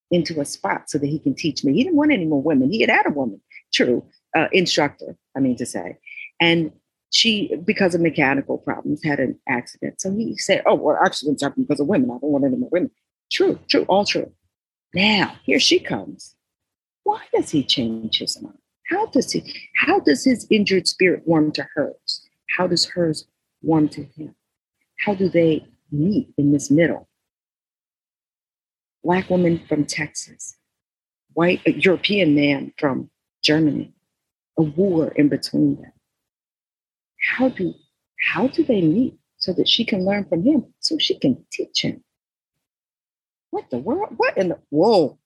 [0.09, 1.73] into a spot so that he can teach me.
[1.73, 2.71] He didn't want any more women.
[2.71, 3.41] He had had a woman,
[3.73, 4.05] true,
[4.37, 5.97] uh, instructor, I mean to say.
[6.39, 6.71] And
[7.11, 9.99] she, because of mechanical problems, had an accident.
[9.99, 12.09] So he said, Oh, well, accidents happen because of women.
[12.09, 12.91] I don't want any more women.
[13.29, 14.31] True, true, all true.
[14.93, 16.37] Now, here she comes.
[17.03, 18.55] Why does he change his mind?
[18.89, 19.43] How does he,
[19.75, 22.27] how does his injured spirit warm to hers?
[22.49, 23.27] How does hers
[23.61, 24.35] warm to him?
[24.99, 27.07] How do they meet in this middle?
[29.03, 30.57] Black woman from Texas,
[31.33, 33.09] white a European man from
[33.43, 33.93] Germany,
[34.57, 35.93] a war in between them.
[37.37, 37.73] How do
[38.33, 41.81] how do they meet so that she can learn from him, so she can teach
[41.81, 42.03] him?
[43.51, 44.13] What the world?
[44.17, 45.17] What in the whoa?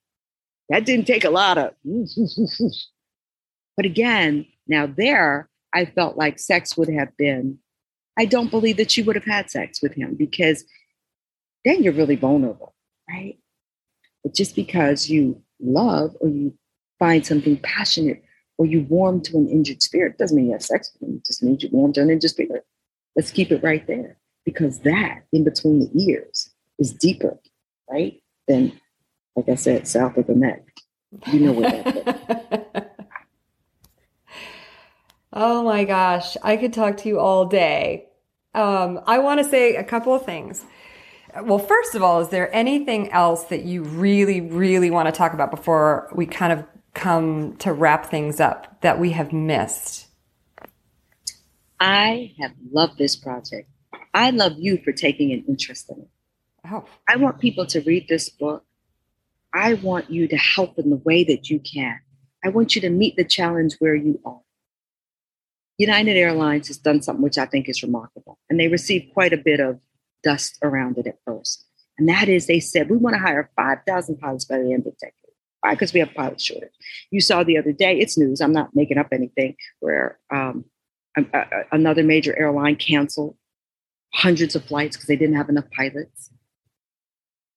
[0.69, 1.73] That didn't take a lot of.
[3.75, 7.59] but again, now there, I felt like sex would have been.
[8.17, 10.63] I don't believe that she would have had sex with him because
[11.65, 12.75] then you're really vulnerable,
[13.09, 13.37] right?
[14.23, 16.53] But just because you love or you
[16.99, 18.23] find something passionate
[18.57, 21.15] or you warm to an injured spirit doesn't mean you have sex with him.
[21.17, 22.65] It just means you warm to an injured spirit.
[23.15, 27.39] Let's keep it right there because that in between the ears is deeper,
[27.89, 28.21] right?
[28.47, 28.79] Than,
[29.35, 30.63] like I said, south of the neck.
[31.31, 32.82] You know where that is.
[35.35, 38.05] Oh my gosh, I could talk to you all day.
[38.53, 40.63] Um, I want to say a couple of things.
[41.41, 45.33] Well, first of all, is there anything else that you really, really want to talk
[45.33, 46.63] about before we kind of
[46.93, 50.05] come to wrap things up that we have missed?
[51.79, 53.67] I have loved this project.
[54.13, 56.09] I love you for taking an interest in it.
[56.71, 58.63] Oh, I want people to read this book.
[59.51, 61.99] I want you to help in the way that you can.
[62.45, 64.42] I want you to meet the challenge where you are.
[65.77, 69.37] United Airlines has done something which I think is remarkable, and they received quite a
[69.37, 69.79] bit of
[70.23, 71.65] dust around it at first.
[71.97, 74.93] And that is, they said, we want to hire 5,000 pilots by the end of
[74.93, 75.13] the decade.
[75.61, 75.73] Why?
[75.73, 76.71] Because we have pilot shortage.
[77.11, 80.65] You saw the other day, it's news, I'm not making up anything, where um,
[81.17, 83.35] a- a- another major airline canceled
[84.13, 86.29] hundreds of flights because they didn't have enough pilots.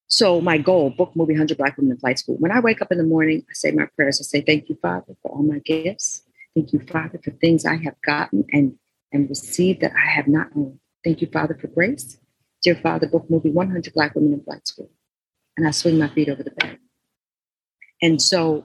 [0.09, 2.37] So my goal, book movie 100 Black Women in Flight School.
[2.37, 4.21] When I wake up in the morning, I say my prayers.
[4.21, 6.23] I say, thank you, Father, for all my gifts.
[6.57, 8.79] Thank you, Father, for things I have gotten and,
[9.13, 10.81] and received that I have not owned.
[11.05, 12.17] Thank you, Father, for grace.
[12.63, 14.91] Dear Father, book movie 100 Black Women in Flight School.
[15.59, 16.79] And I swing my feet over the bed.
[18.01, 18.65] And so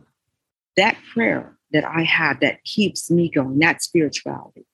[0.78, 4.66] that prayer that I have that keeps me going, that spirituality,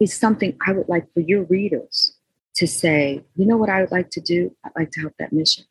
[0.00, 2.16] is something I would like for your readers
[2.56, 4.56] to say, you know what I would like to do?
[4.64, 5.64] I'd like to help that mission.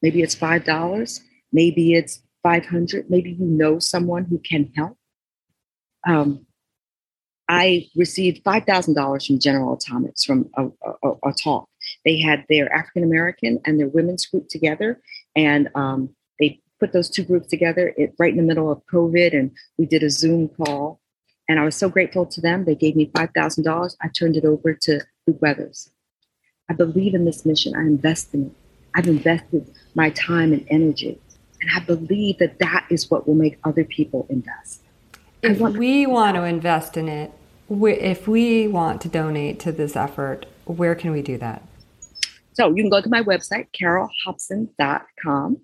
[0.00, 1.20] Maybe it's $5,
[1.52, 4.96] maybe it's 500, maybe you know someone who can help.
[6.06, 6.46] Um,
[7.48, 10.66] I received $5,000 from General Atomics from a,
[11.02, 11.68] a, a talk.
[12.04, 15.00] They had their African American and their women's group together,
[15.34, 19.36] and um, they put those two groups together it, right in the middle of COVID,
[19.36, 21.00] and we did a Zoom call.
[21.48, 22.64] And I was so grateful to them.
[22.64, 23.96] They gave me $5,000.
[24.00, 25.90] I turned it over to Luke Weathers.
[26.68, 27.74] I believe in this mission.
[27.74, 28.52] I invest in it.
[28.94, 31.18] I've invested my time and energy.
[31.60, 34.82] And I believe that that is what will make other people invest.
[35.42, 37.32] If we want to invest in it,
[37.70, 41.62] if we want to donate to this effort, where can we do that?
[42.52, 45.56] So you can go to my website, carolehopson.com,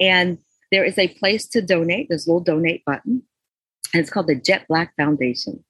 [0.00, 0.38] and
[0.70, 2.08] there is a place to donate.
[2.08, 3.22] There's a little donate button,
[3.92, 5.64] and it's called the Jet Black Foundation.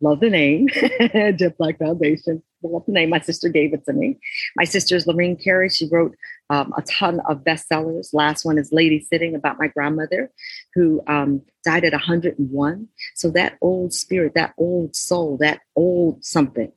[0.00, 2.42] Love the name, Jet Black Foundation.
[2.62, 3.10] Love the name.
[3.10, 4.18] My sister gave it to me.
[4.56, 5.68] My sister is Lorene Cary.
[5.68, 6.16] She wrote
[6.50, 8.14] um, a ton of bestsellers.
[8.14, 10.30] Last one is Lady Sitting about my grandmother
[10.74, 12.88] who um, died at 101.
[13.14, 16.72] So that old spirit, that old soul, that old something.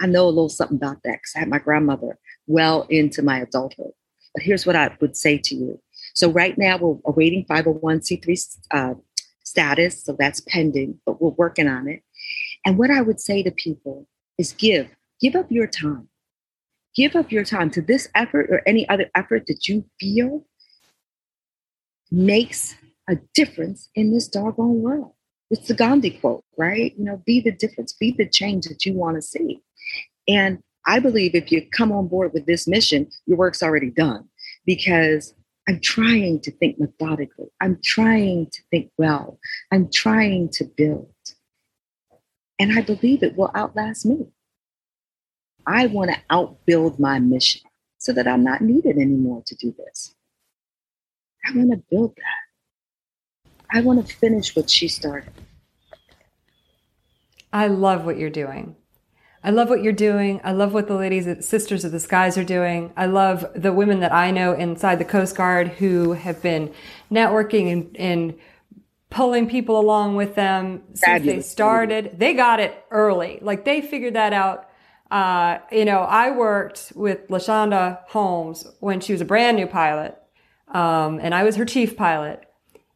[0.00, 3.40] I know a little something about that because I had my grandmother well into my
[3.40, 3.92] adulthood.
[4.34, 5.80] But here's what I would say to you.
[6.14, 8.94] So right now we're awaiting 501c3 uh,
[9.44, 12.02] status, so that's pending, but we're working on it.
[12.64, 14.06] And what I would say to people
[14.38, 14.88] is give,
[15.20, 16.08] give up your time.
[16.96, 20.44] Give up your time to this effort or any other effort that you feel
[22.10, 22.74] makes
[23.08, 25.12] a difference in this doggone world.
[25.50, 26.92] It's the Gandhi quote, right?
[26.96, 29.60] You know, be the difference, be the change that you want to see.
[30.28, 34.28] And I believe if you come on board with this mission, your work's already done
[34.64, 35.34] because
[35.68, 37.48] I'm trying to think methodically.
[37.60, 39.38] I'm trying to think well.
[39.70, 41.12] I'm trying to build.
[42.58, 44.26] And I believe it will outlast me.
[45.70, 47.62] I want to outbuild my mission
[47.98, 50.16] so that I'm not needed anymore to do this.
[51.46, 53.52] I want to build that.
[53.72, 55.32] I want to finish what she started.
[57.52, 58.74] I love what you're doing.
[59.44, 60.40] I love what you're doing.
[60.42, 62.92] I love what the ladies at Sisters of the Skies are doing.
[62.96, 66.74] I love the women that I know inside the Coast Guard who have been
[67.12, 68.38] networking and, and
[69.08, 71.46] pulling people along with them since Fabulous.
[71.46, 72.18] they started.
[72.18, 73.38] They got it early.
[73.40, 74.69] Like they figured that out.
[75.10, 80.16] Uh, you know, I worked with LaShanda Holmes when she was a brand new pilot.
[80.68, 82.44] Um, and I was her chief pilot.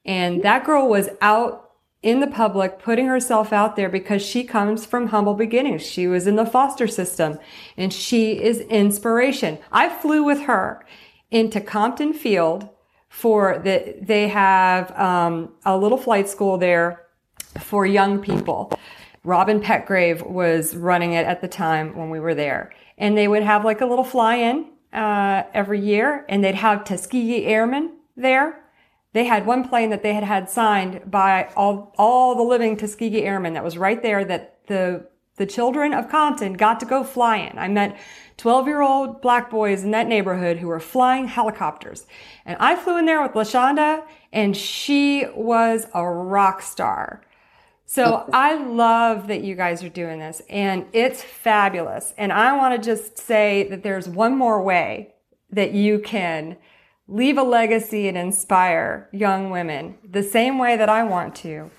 [0.05, 1.65] And that girl was out
[2.03, 5.83] in the public, putting herself out there because she comes from humble beginnings.
[5.83, 7.39] She was in the foster system
[7.79, 9.59] and she is inspiration.
[9.73, 10.85] I flew with her
[11.31, 12.69] into Compton Field
[13.09, 17.07] for the, they have um, a little flight school there
[17.61, 18.74] for young people.
[19.25, 22.71] Robin Petgrave was running it at the time when we were there.
[22.99, 26.85] And they would have like a little fly in uh, every year, and they'd have
[26.85, 28.61] Tuskegee Airmen there.
[29.15, 33.23] They had one plane that they had had signed by all, all the living Tuskegee
[33.23, 35.07] Airmen that was right there that the
[35.37, 37.59] the children of Compton got to go fly in.
[37.59, 37.99] I met
[38.37, 42.07] 12 year old black boys in that neighborhood who were flying helicopters.
[42.47, 47.23] And I flew in there with LaShanda and she was a rock star.
[47.87, 52.15] So I love that you guys are doing this and it's fabulous.
[52.17, 55.15] And I want to just say that there's one more way
[55.51, 56.57] that you can
[57.07, 61.71] leave a legacy and inspire young women the same way that I want to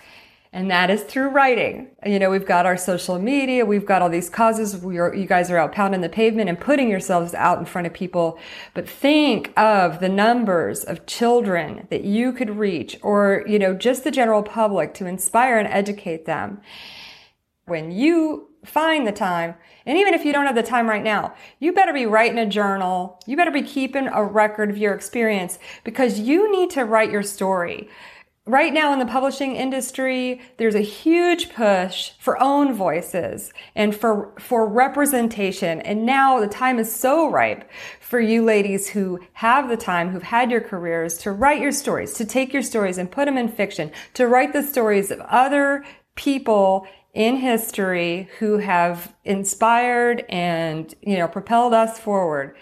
[0.55, 1.89] and that is through writing.
[2.05, 4.77] You know, we've got our social media, we've got all these causes.
[4.77, 7.87] We are, you guys are out pounding the pavement and putting yourselves out in front
[7.87, 8.39] of people.
[8.73, 14.05] But think of the numbers of children that you could reach, or you know, just
[14.05, 16.61] the general public to inspire and educate them.
[17.65, 21.35] When you find the time, and even if you don't have the time right now,
[21.59, 23.19] you better be writing a journal.
[23.25, 27.23] You better be keeping a record of your experience because you need to write your
[27.23, 27.89] story
[28.47, 34.31] right now in the publishing industry, there's a huge push for own voices and for,
[34.39, 35.81] for representation.
[35.81, 37.69] And now the time is so ripe
[37.99, 42.13] for you ladies who have the time, who've had your careers to write your stories,
[42.13, 45.83] to take your stories and put them in fiction, to write the stories of other
[46.15, 46.85] people
[47.15, 52.55] in history who have inspired and, you know, propelled us forward.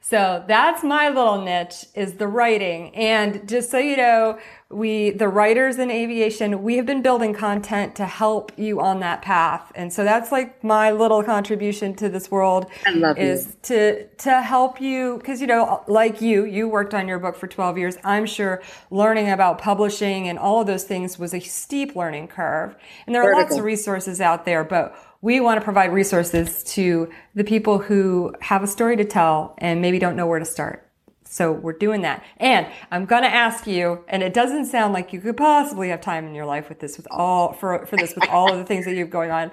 [0.00, 2.94] So that's my little niche is the writing.
[2.94, 4.38] And just so you know,
[4.70, 9.22] we, the writers in aviation, we have been building content to help you on that
[9.22, 9.70] path.
[9.74, 13.52] And so that's like my little contribution to this world I love is you.
[13.62, 15.20] to, to help you.
[15.24, 17.96] Cause you know, like you, you worked on your book for 12 years.
[18.04, 22.74] I'm sure learning about publishing and all of those things was a steep learning curve.
[23.06, 27.10] And there are lots of resources out there, but we want to provide resources to
[27.34, 30.90] the people who have a story to tell and maybe don't know where to start.
[31.34, 32.22] So we're doing that.
[32.36, 36.00] And I'm going to ask you, and it doesn't sound like you could possibly have
[36.00, 38.64] time in your life with this, with all, for, for this, with all of the
[38.64, 39.50] things that you have going on.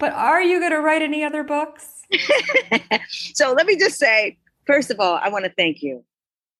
[0.00, 2.02] But are you going to write any other books?
[3.08, 6.04] so let me just say, first of all, I want to thank you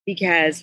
[0.06, 0.62] because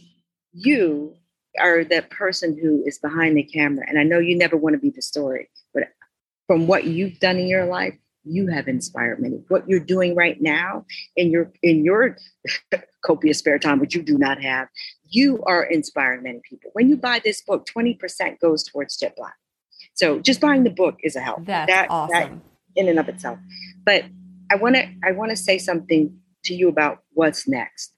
[0.54, 1.14] you
[1.60, 3.84] are that person who is behind the camera.
[3.90, 5.84] And I know you never want to be the story, but
[6.46, 7.98] from what you've done in your life,
[8.30, 9.38] you have inspired many.
[9.48, 12.18] What you're doing right now in your in your
[13.06, 14.68] copious spare time, which you do not have,
[15.10, 16.70] you are inspiring many people.
[16.74, 19.36] When you buy this book, 20% goes towards Jet Black.
[19.94, 21.46] So just buying the book is a help.
[21.46, 22.42] That's That- that awesome.
[22.76, 23.40] in and of itself.
[23.86, 24.06] But
[24.52, 27.94] I want to I want to say something to you about what's next.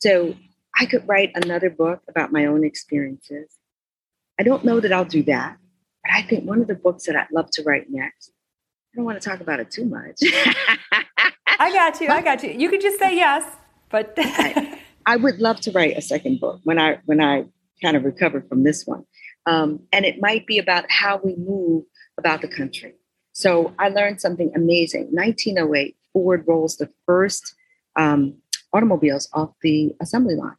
[0.00, 0.34] So
[0.78, 3.58] I could write another book about my own experiences.
[4.40, 5.58] I don't know that I'll do that,
[6.02, 8.32] but I think one of the books that I'd love to write next
[8.92, 10.20] I don't want to talk about it too much.
[11.58, 12.08] I got you.
[12.08, 12.50] I got you.
[12.50, 13.44] You could just say yes,
[13.88, 17.46] but I, I would love to write a second book when I when I
[17.80, 19.04] kind of recover from this one,
[19.46, 21.84] um, and it might be about how we move
[22.18, 22.94] about the country.
[23.32, 25.08] So I learned something amazing.
[25.10, 27.54] 1908, Ford rolls the first
[27.96, 28.34] um,
[28.74, 30.56] automobiles off the assembly line,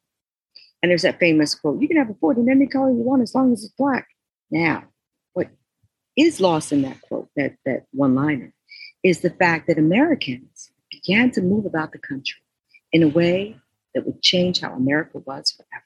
[0.81, 3.21] and there's that famous quote: "You can have a Ford in any color you want
[3.21, 4.07] as long as it's black."
[4.49, 4.86] Now,
[6.18, 8.53] is lost in that quote, that that one liner,
[9.03, 12.39] is the fact that Americans began to move about the country
[12.91, 13.57] in a way
[13.93, 15.86] that would change how America was forever.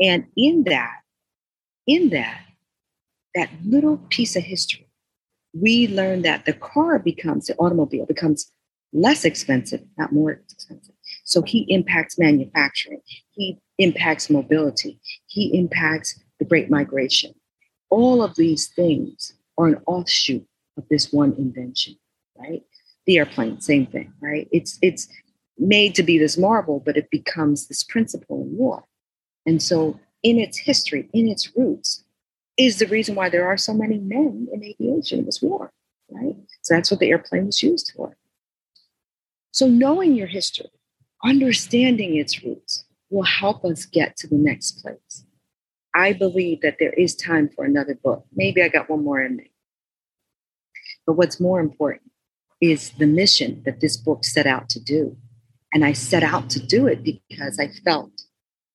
[0.00, 1.00] And in that,
[1.86, 2.40] in that,
[3.34, 4.88] that little piece of history,
[5.54, 8.50] we learn that the car becomes, the automobile becomes
[8.92, 10.94] less expensive, not more expensive.
[11.24, 13.00] So he impacts manufacturing,
[13.30, 17.34] he impacts mobility, he impacts the Great Migration.
[17.92, 20.46] All of these things are an offshoot
[20.78, 21.96] of this one invention,
[22.38, 22.62] right?
[23.04, 24.48] The airplane, same thing, right?
[24.50, 25.08] It's it's
[25.58, 28.84] made to be this marvel, but it becomes this principle in war.
[29.44, 32.04] And so, in its history, in its roots,
[32.56, 35.72] is the reason why there are so many men in aviation in this war,
[36.10, 36.36] right?
[36.62, 38.16] So that's what the airplane was used for.
[39.50, 40.70] So, knowing your history,
[41.22, 45.26] understanding its roots, will help us get to the next place.
[45.94, 48.24] I believe that there is time for another book.
[48.34, 49.50] Maybe I got one more in me.
[51.06, 52.10] But what's more important
[52.60, 55.16] is the mission that this book set out to do.
[55.74, 58.12] And I set out to do it because I felt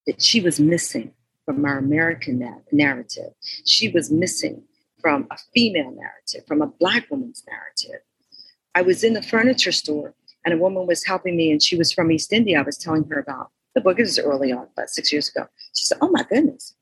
[0.05, 1.13] that she was missing
[1.45, 3.31] from our American narrative.
[3.65, 4.63] She was missing
[4.99, 8.01] from a female narrative, from a Black woman's narrative.
[8.75, 10.13] I was in the furniture store
[10.43, 12.59] and a woman was helping me, and she was from East India.
[12.59, 13.99] I was telling her about the book.
[13.99, 15.47] It was early on, about six years ago.
[15.73, 16.73] She said, Oh my goodness.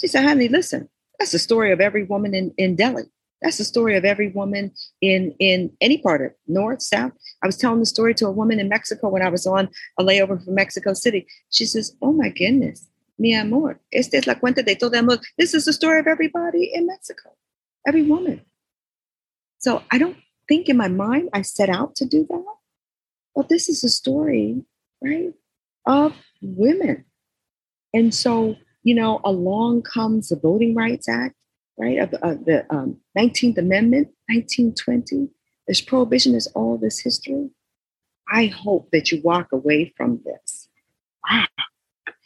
[0.00, 0.88] She said, Honey, listen,
[1.18, 3.04] that's the story of every woman in, in Delhi.
[3.42, 7.12] That's the story of every woman in in any part of north, south.
[7.42, 10.04] I was telling the story to a woman in Mexico when I was on a
[10.04, 11.26] layover from Mexico City.
[11.48, 12.88] She says, "Oh my goodness,
[13.18, 15.22] mi amor, esta es la cuenta de todo mundo.
[15.38, 17.30] This is the story of everybody in Mexico,
[17.86, 18.42] every woman."
[19.58, 22.44] So I don't think in my mind I set out to do that,
[23.34, 24.64] but this is a story,
[25.02, 25.32] right,
[25.86, 27.06] of women.
[27.94, 31.34] And so, you know, along comes the Voting Rights Act
[31.78, 35.28] right, of, of the um, 19th Amendment, 1920.
[35.66, 37.50] There's prohibition, there's all this history.
[38.28, 40.68] I hope that you walk away from this.
[41.28, 41.46] Wow,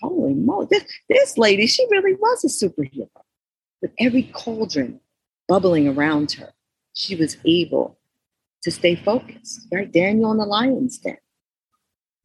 [0.03, 3.09] holy moly, this, this lady, she really was a superhero.
[3.83, 5.01] With every cauldron
[5.49, 6.53] bubbling around her,
[6.95, 7.99] she was able
[8.63, 9.91] to stay focused, right?
[9.93, 11.19] Daniel in the lion's den.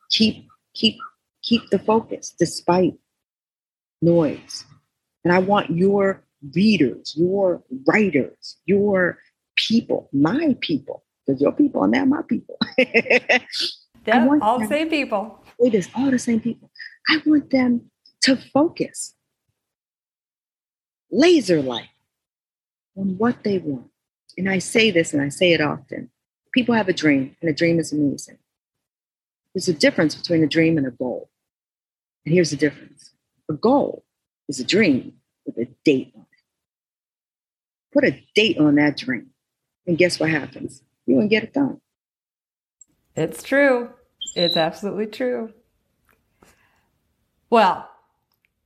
[0.09, 0.97] Keep, keep,
[1.41, 2.93] keep the focus despite
[4.01, 4.65] noise.
[5.23, 6.23] And I want your
[6.55, 9.19] readers, your writers, your
[9.55, 12.57] people, my people, because your people are now my people.
[12.77, 15.43] yeah, all the same people.
[15.59, 16.71] It is all the same people.
[17.09, 17.91] I want them
[18.21, 19.13] to focus
[21.11, 21.89] laser like
[22.97, 23.89] on what they want.
[24.37, 26.09] And I say this and I say it often.
[26.53, 28.39] People have a dream, and a dream is amazing.
[29.53, 31.29] There's a difference between a dream and a goal.
[32.25, 33.08] And here's the difference
[33.49, 34.05] a goal
[34.47, 35.13] is a dream
[35.45, 36.25] with a date on
[37.91, 39.31] Put a date on that dream.
[39.87, 40.83] And guess what happens?
[41.05, 41.81] You won't get it done.
[43.15, 43.89] It's true.
[44.35, 45.53] It's absolutely true.
[47.49, 47.89] Well,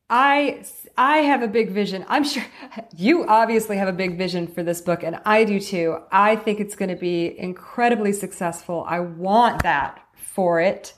[0.09, 0.65] I
[0.97, 2.05] I have a big vision.
[2.09, 2.43] I'm sure
[2.97, 5.99] you obviously have a big vision for this book and I do too.
[6.11, 8.83] I think it's going to be incredibly successful.
[8.87, 10.93] I want that for it,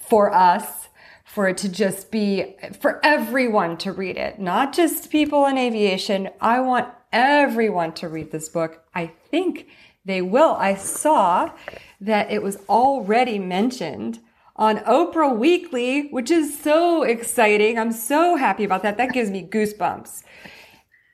[0.00, 0.88] for us,
[1.28, 6.30] for it to just be for everyone to read it, not just people in aviation.
[6.40, 8.82] I want everyone to read this book.
[8.94, 9.68] I think
[10.04, 10.56] they will.
[10.58, 11.52] I saw
[12.00, 14.20] that it was already mentioned
[14.56, 17.78] on Oprah Weekly, which is so exciting.
[17.78, 18.96] I'm so happy about that.
[18.96, 20.22] That gives me goosebumps.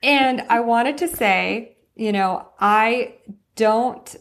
[0.01, 3.15] And I wanted to say, you know, I
[3.55, 4.15] don't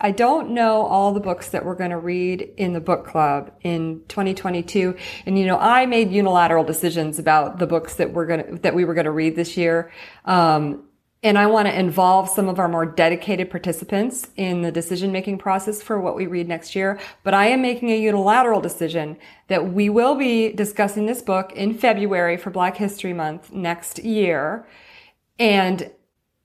[0.00, 3.52] I don't know all the books that we're going to read in the book club
[3.62, 4.96] in 2022.
[5.24, 8.74] And, you know, I made unilateral decisions about the books that we're going to, that
[8.74, 9.92] we were going to read this year.
[10.24, 10.84] Um,
[11.22, 15.38] and I want to involve some of our more dedicated participants in the decision making
[15.38, 17.00] process for what we read next year.
[17.22, 19.16] But I am making a unilateral decision
[19.48, 24.66] that we will be discussing this book in February for Black History Month next year.
[25.38, 25.90] And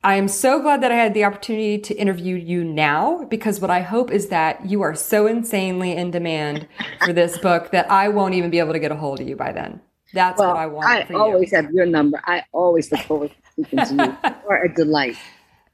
[0.02, 3.70] I am so glad that I had the opportunity to interview you now because what
[3.70, 6.68] I hope is that you are so insanely in demand
[7.04, 9.36] for this book that I won't even be able to get a hold of you
[9.36, 9.82] by then.
[10.14, 11.12] That's well, what I want.
[11.12, 12.22] I always have your number.
[12.26, 14.18] I always look forward to speaking to you.
[14.50, 15.18] You are a delight.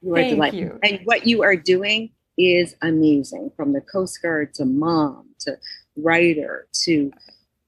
[0.02, 0.54] You are Thank a delight.
[0.56, 0.80] You.
[0.84, 5.58] And what you are doing is amazing from the Coast Guard to mom to
[5.96, 7.12] writer to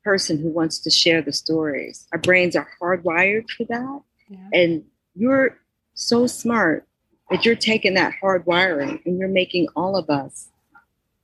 [0.04, 2.08] person who wants to share the stories.
[2.12, 4.02] Our brains are hardwired for that.
[4.30, 4.50] Yeah.
[4.54, 4.84] And
[5.16, 5.58] you're
[5.98, 6.88] so smart
[7.30, 10.50] that you're taking that hard wiring and you're making all of us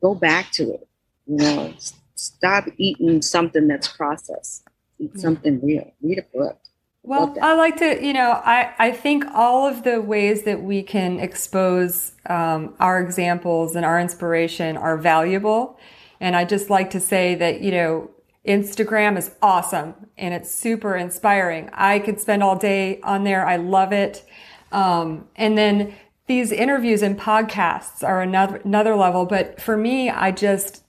[0.01, 0.87] go back to it.
[1.27, 1.73] You know,
[2.15, 4.67] stop eating something that's processed.
[4.99, 5.93] Eat something real.
[6.01, 6.59] Read a book.
[7.05, 10.83] Well, I like to, you know, I, I think all of the ways that we
[10.83, 15.77] can expose um, our examples and our inspiration are valuable.
[16.21, 18.09] And I just like to say that, you know,
[18.47, 21.69] Instagram is awesome and it's super inspiring.
[21.73, 23.45] I could spend all day on there.
[23.45, 24.25] I love it.
[24.73, 25.95] Um, and then
[26.27, 29.25] these interviews and podcasts are another, another level.
[29.25, 30.83] But for me, I just,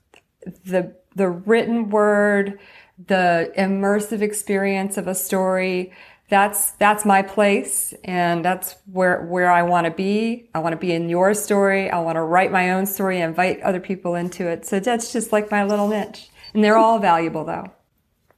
[0.64, 2.58] the the written word,
[3.06, 5.92] the immersive experience of a story.
[6.30, 10.48] That's that's my place, and that's where where I want to be.
[10.54, 11.90] I want to be in your story.
[11.90, 14.64] I want to write my own story, and invite other people into it.
[14.66, 17.70] So that's just like my little niche, and they're all valuable, though.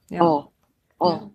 [0.09, 0.21] Yeah.
[0.21, 0.51] Oh,
[0.99, 1.31] oh,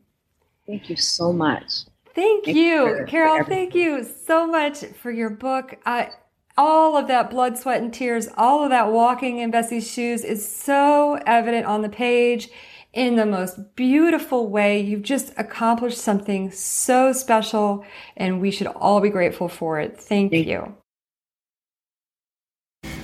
[0.67, 1.73] thank you so much.
[2.15, 3.45] Thank Thank you, you for- for Carole.
[3.45, 5.77] Thank you so much for your book.
[5.87, 6.11] I,
[6.59, 10.47] all of that blood, sweat, and tears, all of that walking in Bessie's shoes is
[10.47, 12.51] so evident on the page
[12.93, 14.79] in the most beautiful way.
[14.79, 17.85] You've just accomplished something so special,
[18.19, 19.99] and we should all be grateful for it.
[19.99, 20.75] Thank, Thank you.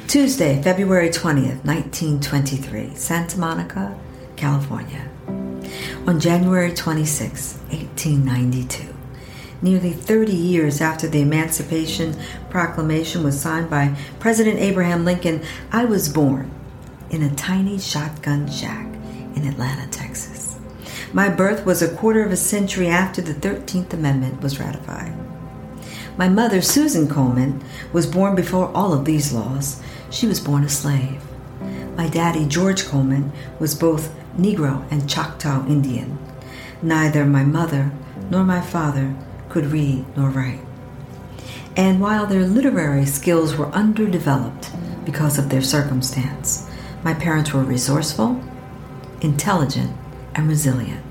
[0.06, 3.98] Tuesday, February 20th, 1923, Santa Monica,
[4.36, 5.09] California.
[6.06, 8.94] On January 26, 1892,
[9.62, 12.16] nearly 30 years after the Emancipation
[12.50, 15.42] Proclamation was signed by President Abraham Lincoln,
[15.72, 16.50] I was born
[17.11, 18.86] in a tiny shotgun shack
[19.34, 20.59] in Atlanta, Texas.
[21.12, 25.14] My birth was a quarter of a century after the 13th Amendment was ratified.
[26.18, 29.80] My mother, Susan Coleman, was born before all of these laws.
[30.11, 31.22] She was born a slave.
[31.96, 36.18] My daddy, George Coleman, was both Negro and Choctaw Indian.
[36.82, 37.92] Neither my mother
[38.30, 39.16] nor my father
[39.59, 40.61] could read nor write.
[41.76, 44.70] And while their literary skills were underdeveloped
[45.04, 46.70] because of their circumstance,
[47.02, 48.40] my parents were resourceful,
[49.20, 49.90] intelligent,
[50.36, 51.04] and resilient.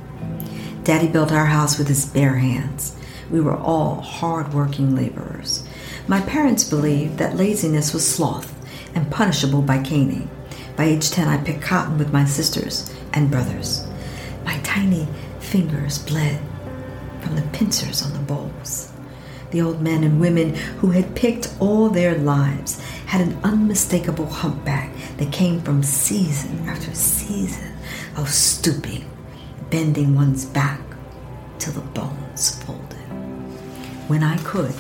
[0.85, 2.95] Daddy built our house with his bare hands.
[3.29, 5.67] We were all hard-working laborers.
[6.07, 8.55] My parents believed that laziness was sloth
[8.95, 10.29] and punishable by caning.
[10.77, 13.85] By age 10, I picked cotton with my sisters and brothers.
[14.45, 15.05] My tiny
[15.41, 16.39] fingers bled
[17.21, 18.91] from the pincers on the bolls.
[19.51, 24.91] The old men and women who had picked all their lives had an unmistakable humpback
[25.17, 27.73] that came from season after season
[28.17, 29.09] of stooping,
[29.69, 30.81] bending one's back
[31.59, 32.97] till the bones folded.
[34.07, 34.75] When I could,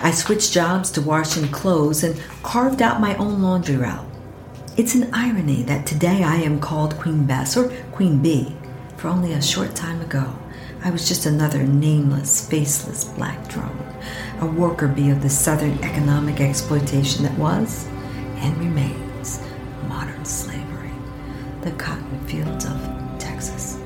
[0.00, 4.06] I switched jobs to washing clothes and carved out my own laundry route.
[4.76, 8.54] It's an irony that today I am called Queen Bess or Queen Bee,
[9.04, 10.34] for only a short time ago
[10.82, 13.94] I was just another nameless, faceless black drone,
[14.40, 17.86] a worker bee of the southern economic exploitation that was
[18.36, 19.42] and remains
[19.88, 20.90] modern slavery,
[21.60, 23.78] the cotton fields of Texas.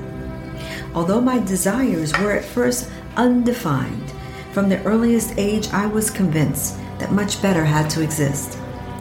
[0.95, 4.13] Although my desires were at first undefined,
[4.53, 8.57] from the earliest age I was convinced that much better had to exist.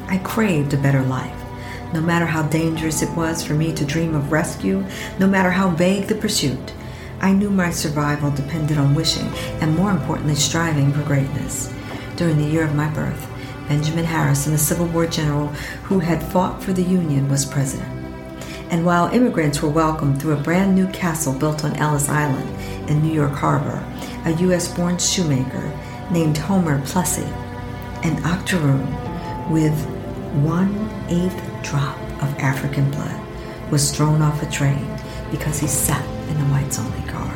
[0.09, 1.38] I craved a better life.
[1.93, 4.85] No matter how dangerous it was for me to dream of rescue,
[5.19, 6.75] no matter how vague the pursuit,
[7.21, 9.27] I knew my survival depended on wishing
[9.61, 11.73] and, more importantly, striving for greatness.
[12.17, 13.27] During the year of my birth,
[13.69, 15.49] Benjamin Harrison, a Civil War general
[15.85, 17.89] who had fought for the Union, was president.
[18.71, 22.49] And while immigrants were welcomed through a brand new castle built on Ellis Island
[22.91, 23.83] in New York Harbor,
[24.27, 24.75] a U.S.
[24.75, 25.73] born shoemaker
[26.11, 27.27] named Homer Plessy,
[28.03, 28.87] an octoroon
[29.51, 29.75] with
[30.45, 33.21] one eighth drop of African blood,
[33.71, 34.87] was thrown off a train
[35.31, 37.35] because he sat in a whites only car.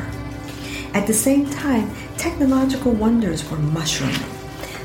[0.93, 4.29] At the same time, technological wonders were mushrooming.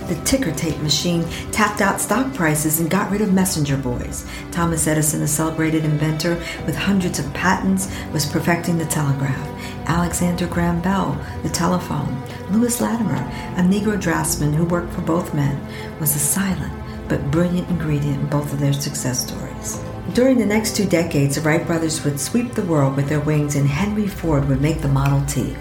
[0.09, 4.27] The ticker tape machine tapped out stock prices and got rid of messenger boys.
[4.51, 9.47] Thomas Edison, a celebrated inventor with hundreds of patents, was perfecting the telegraph.
[9.87, 12.23] Alexander Graham Bell, the telephone.
[12.51, 13.17] Lewis Latimer,
[13.57, 15.61] a Negro draftsman who worked for both men,
[16.01, 16.73] was a silent
[17.09, 19.81] but brilliant ingredient in both of their success stories.
[20.15, 23.57] During the next two decades, the Wright brothers would sweep the world with their wings,
[23.57, 25.55] and Henry Ford would make the Model T.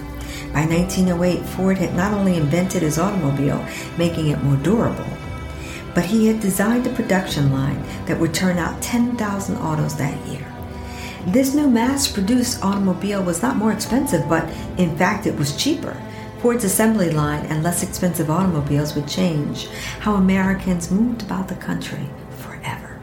[0.54, 3.64] By 1908, Ford had not only invented his automobile,
[3.98, 5.06] making it more durable,
[5.94, 10.48] but he had designed a production line that would turn out 10,000 autos that year.
[11.28, 16.02] This new mass produced automobile was not more expensive, but in fact, it was cheaper.
[16.40, 19.68] Ford's assembly line and less expensive automobiles would change
[20.00, 22.08] how Americans moved about the country
[22.38, 23.00] forever.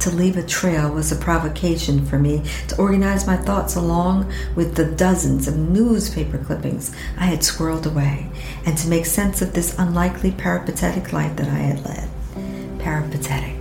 [0.00, 4.74] To leave a trail was a provocation for me to organize my thoughts along with
[4.74, 8.28] the dozens of newspaper clippings I had squirreled away
[8.66, 12.08] and to make sense of this unlikely peripatetic life that I had led.
[12.80, 13.56] Peripatetic.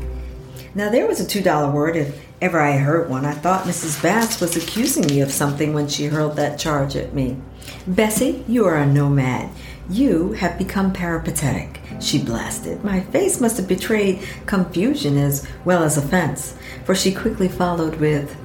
[0.74, 3.26] Now, there was a $2 word if ever I heard one.
[3.26, 4.02] I thought Mrs.
[4.02, 7.38] Bass was accusing me of something when she hurled that charge at me.
[7.88, 9.49] Bessie, you are a nomad.
[9.89, 12.84] You have become peripatetic, she blasted.
[12.84, 18.35] My face must have betrayed confusion as well as offense, for she quickly followed with,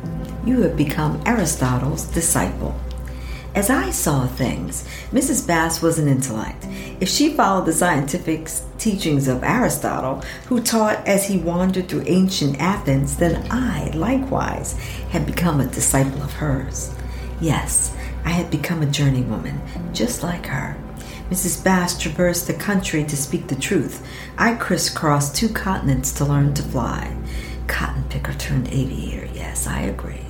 [0.45, 2.75] You have become Aristotle's disciple.
[3.57, 5.47] As I saw things, Mrs.
[5.47, 6.67] Bass was an intellect.
[7.01, 12.61] If she followed the scientific teachings of Aristotle, who taught as he wandered through ancient
[12.61, 14.75] Athens, then I, likewise,
[15.09, 16.95] had become a disciple of hers.
[17.41, 17.96] Yes,
[18.27, 19.61] I had become a journeywoman,
[19.95, 20.77] just like her.
[21.31, 21.63] Mrs.
[21.63, 24.05] Bass traversed the country to speak the truth.
[24.37, 27.17] I crisscrossed two continents to learn to fly.
[27.69, 30.27] Cotton picker turned aviator, yes, I agree.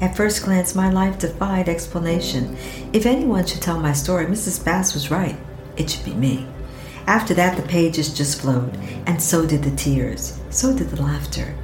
[0.00, 2.56] At first glance, my life defied explanation.
[2.94, 4.64] If anyone should tell my story, Mrs.
[4.64, 5.36] Bass was right.
[5.76, 6.46] It should be me.
[7.06, 8.74] After that, the pages just flowed,
[9.06, 10.40] and so did the tears.
[10.48, 11.54] So did the laughter.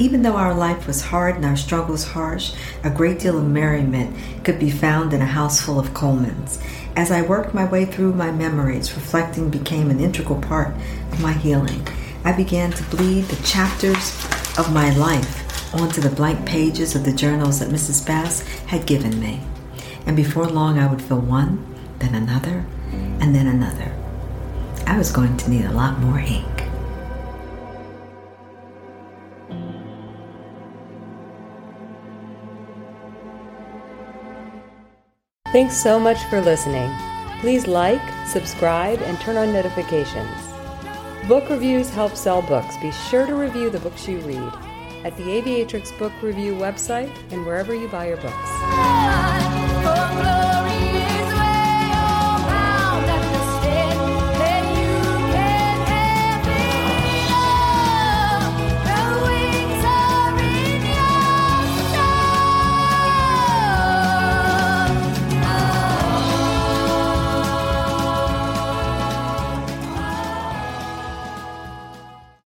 [0.00, 4.16] Even though our life was hard and our struggles harsh, a great deal of merriment
[4.44, 6.58] could be found in a house full of Colemans.
[6.96, 10.74] As I worked my way through my memories, reflecting became an integral part
[11.12, 11.86] of my healing.
[12.24, 14.16] I began to bleed the chapters
[14.56, 18.06] of my life onto the blank pages of the journals that Mrs.
[18.06, 19.42] Bass had given me.
[20.06, 22.64] And before long, I would fill one, then another,
[23.20, 23.94] and then another.
[24.86, 26.59] I was going to need a lot more ink.
[35.52, 36.94] Thanks so much for listening.
[37.40, 40.30] Please like, subscribe, and turn on notifications.
[41.26, 42.76] Book reviews help sell books.
[42.76, 44.52] Be sure to review the books you read
[45.04, 48.36] at the Aviatrix Book Review website and wherever you buy your books.